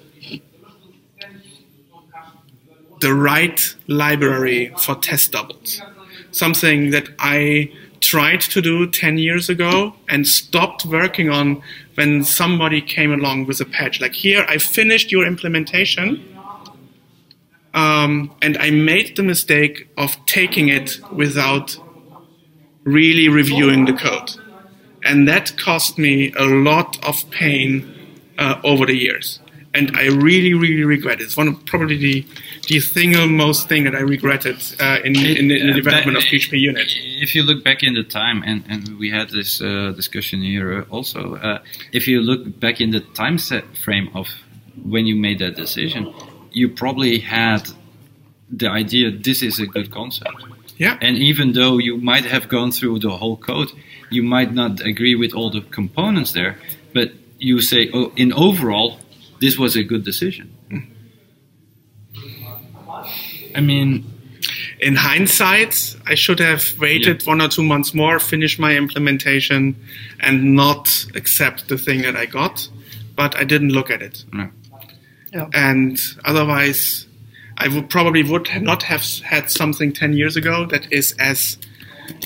[3.02, 5.82] the right library for test doubles.
[6.32, 7.72] Something that I
[8.02, 11.62] tried to do 10 years ago and stopped working on
[12.00, 14.00] when somebody came along with a patch.
[14.00, 16.08] Like, here, I finished your implementation,
[17.74, 21.78] um, and I made the mistake of taking it without
[22.86, 24.32] really reviewing the code.
[25.04, 27.70] And that cost me a lot of pain
[28.38, 29.42] uh, over the years.
[29.74, 31.26] And I really, really regret it.
[31.26, 32.26] It's one of probably the,
[32.68, 36.18] the single most thing that I regretted uh, in, in, the- in the Uh, development
[36.18, 36.88] of PHP Unit.
[37.22, 40.80] If you look back in the time, and, and we had this uh, discussion here
[40.80, 41.60] uh, also, uh,
[41.92, 44.28] if you look back in the time set frame of
[44.84, 46.12] when you made that decision,
[46.52, 47.70] you probably had
[48.50, 50.34] the idea this is a good concept.
[50.78, 50.98] Yeah.
[51.02, 53.70] And even though you might have gone through the whole code,
[54.10, 56.58] you might not agree with all the components there,
[56.94, 58.98] but you say, oh, in overall,
[59.40, 60.54] this was a good decision.
[63.56, 64.06] I mean,
[64.80, 69.76] in hindsight, I should have waited one or two months more, finish my implementation,
[70.20, 72.70] and not accept the thing that I got.
[73.16, 74.50] But I didn't look at it, no.
[75.54, 77.06] and otherwise,
[77.58, 81.58] I would probably would not have had something ten years ago that is as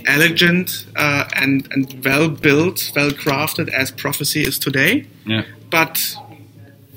[0.05, 5.07] elegant uh, and and well built, well crafted as Prophecy is today.
[5.25, 5.43] yeah.
[5.71, 6.15] But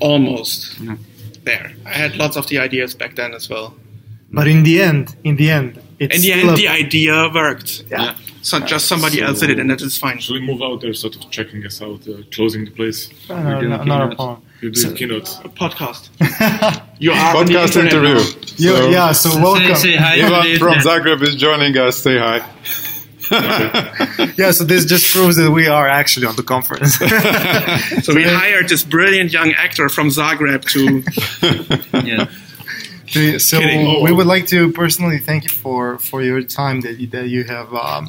[0.01, 0.97] almost Yeah.
[1.45, 1.73] there.
[1.85, 3.75] I had lots of the ideas back then as well.
[4.33, 7.85] But in the end, in the end, it's In the end, a- the idea worked.
[7.91, 8.15] yeah.
[8.43, 10.19] So just somebody else did it, and that is fine.
[10.21, 13.09] Should we move out there, sort of checking us out, uh, closing the place?
[13.29, 14.15] No, no, no, not a keynotes.
[14.17, 14.43] problem.
[14.61, 15.29] You're doing So- keynote.
[15.45, 16.09] A podcast.
[16.99, 18.19] You are on the Podcast interview.
[18.57, 19.75] Yeah, So, yeah, so welcome.
[19.77, 20.75] Say, say hi Ivan from.
[20.77, 21.99] Zagreb is joining us.
[21.99, 22.41] Say hi.
[24.37, 26.99] Yeah, so this just proves that we are actually on the conference.
[28.05, 31.03] So we hired this brilliant young actor from Zagreb to.
[32.07, 33.39] Yeah.
[33.39, 34.03] so Kidding.
[34.03, 37.45] we would like to personally thank you for, for your time that you, that you
[37.45, 38.09] have um,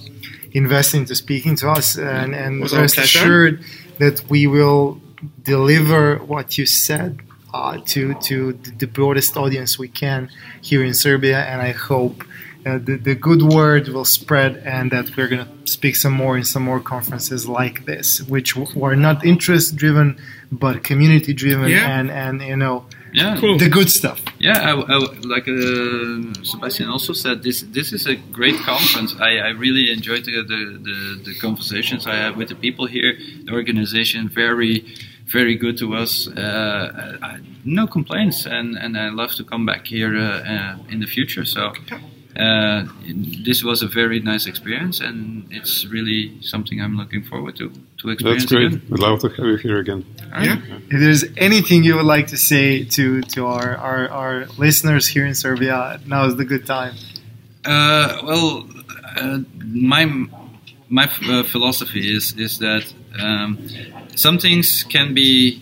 [0.51, 3.63] invested into speaking to us, and, and rest assured
[3.99, 4.99] that we will
[5.43, 7.19] deliver what you said
[7.53, 10.29] uh, to to the, the broadest audience we can
[10.61, 12.23] here in Serbia, and I hope.
[12.67, 16.33] Uh, the, the good word will spread and that we're going to speak some more
[16.39, 20.07] in some more conferences like this which w- were not interest driven
[20.63, 21.95] but community driven Yeah.
[21.99, 22.75] and and you know
[23.13, 23.37] Yeah.
[23.41, 23.57] Cool.
[23.65, 28.15] the good stuff Yeah, I, I- like uh, Sebastian also said, this this is a
[28.39, 29.11] great conference.
[29.29, 30.97] I, I really enjoyed the, the, the,
[31.27, 33.11] the conversations I had with the people here.
[33.47, 34.73] The organization very
[35.37, 36.11] very good to us.
[36.27, 37.31] Uh, I,
[37.79, 41.45] no complaints, and, and I love to come back here uh, uh, in the future.
[41.55, 41.61] So.
[42.37, 42.85] Uh,
[43.45, 48.09] this was a very nice experience, and it's really something I'm looking forward to to
[48.09, 48.43] experience.
[48.43, 48.67] That's great.
[48.67, 48.81] again.
[48.89, 50.05] We'd love to have you here again.
[50.25, 50.45] All right.
[50.45, 50.77] Yeah.
[50.91, 55.25] If there's anything you would like to say to, to our, our, our listeners here
[55.25, 56.93] in Serbia, now is the good time.
[57.65, 58.67] Uh, well,
[59.17, 60.05] uh, my
[60.89, 63.67] my uh, philosophy is is that um,
[64.15, 65.61] some things can be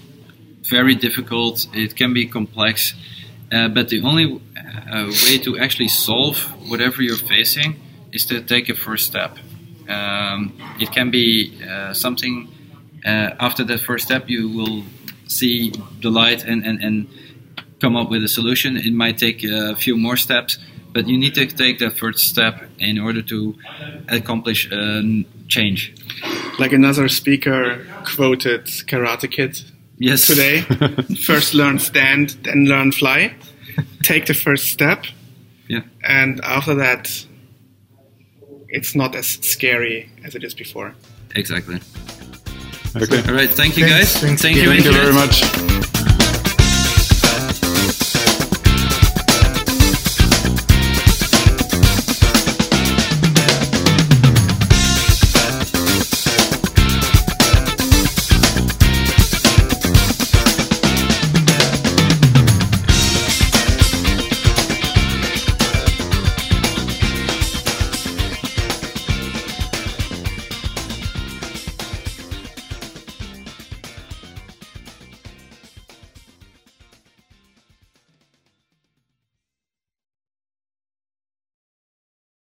[0.70, 1.68] very difficult.
[1.74, 2.94] It can be complex,
[3.52, 4.42] uh, but the only
[4.92, 7.80] uh, way to actually solve whatever you're facing
[8.12, 9.38] is to take a first step.
[9.90, 12.48] Um, it can be uh, something.
[13.06, 14.84] Uh, after that first step, you will
[15.28, 17.08] see the light and, and, and
[17.80, 18.78] come up with a solution.
[18.78, 20.58] It might take a few more steps,
[20.94, 23.56] but you need to take that first step in order to
[24.08, 25.94] accomplish um, change.
[26.58, 29.60] Like another speaker quoted Karate Kid
[29.98, 30.28] Yes.
[30.28, 30.62] today
[31.26, 33.34] first learn stand, then learn fly.
[34.04, 35.06] Take the first step,
[35.68, 35.82] Yeah.
[36.04, 37.10] and after that,
[38.70, 40.94] it's not as scary as it is before.
[41.36, 41.80] Exactly.
[42.96, 43.22] Okay.
[43.28, 43.50] All right.
[43.50, 44.22] Thank you, Thanks- guys.
[44.22, 44.76] thanks Thank again.
[44.76, 44.82] you.
[44.82, 45.80] Thank you very Internet.
[45.82, 45.85] much.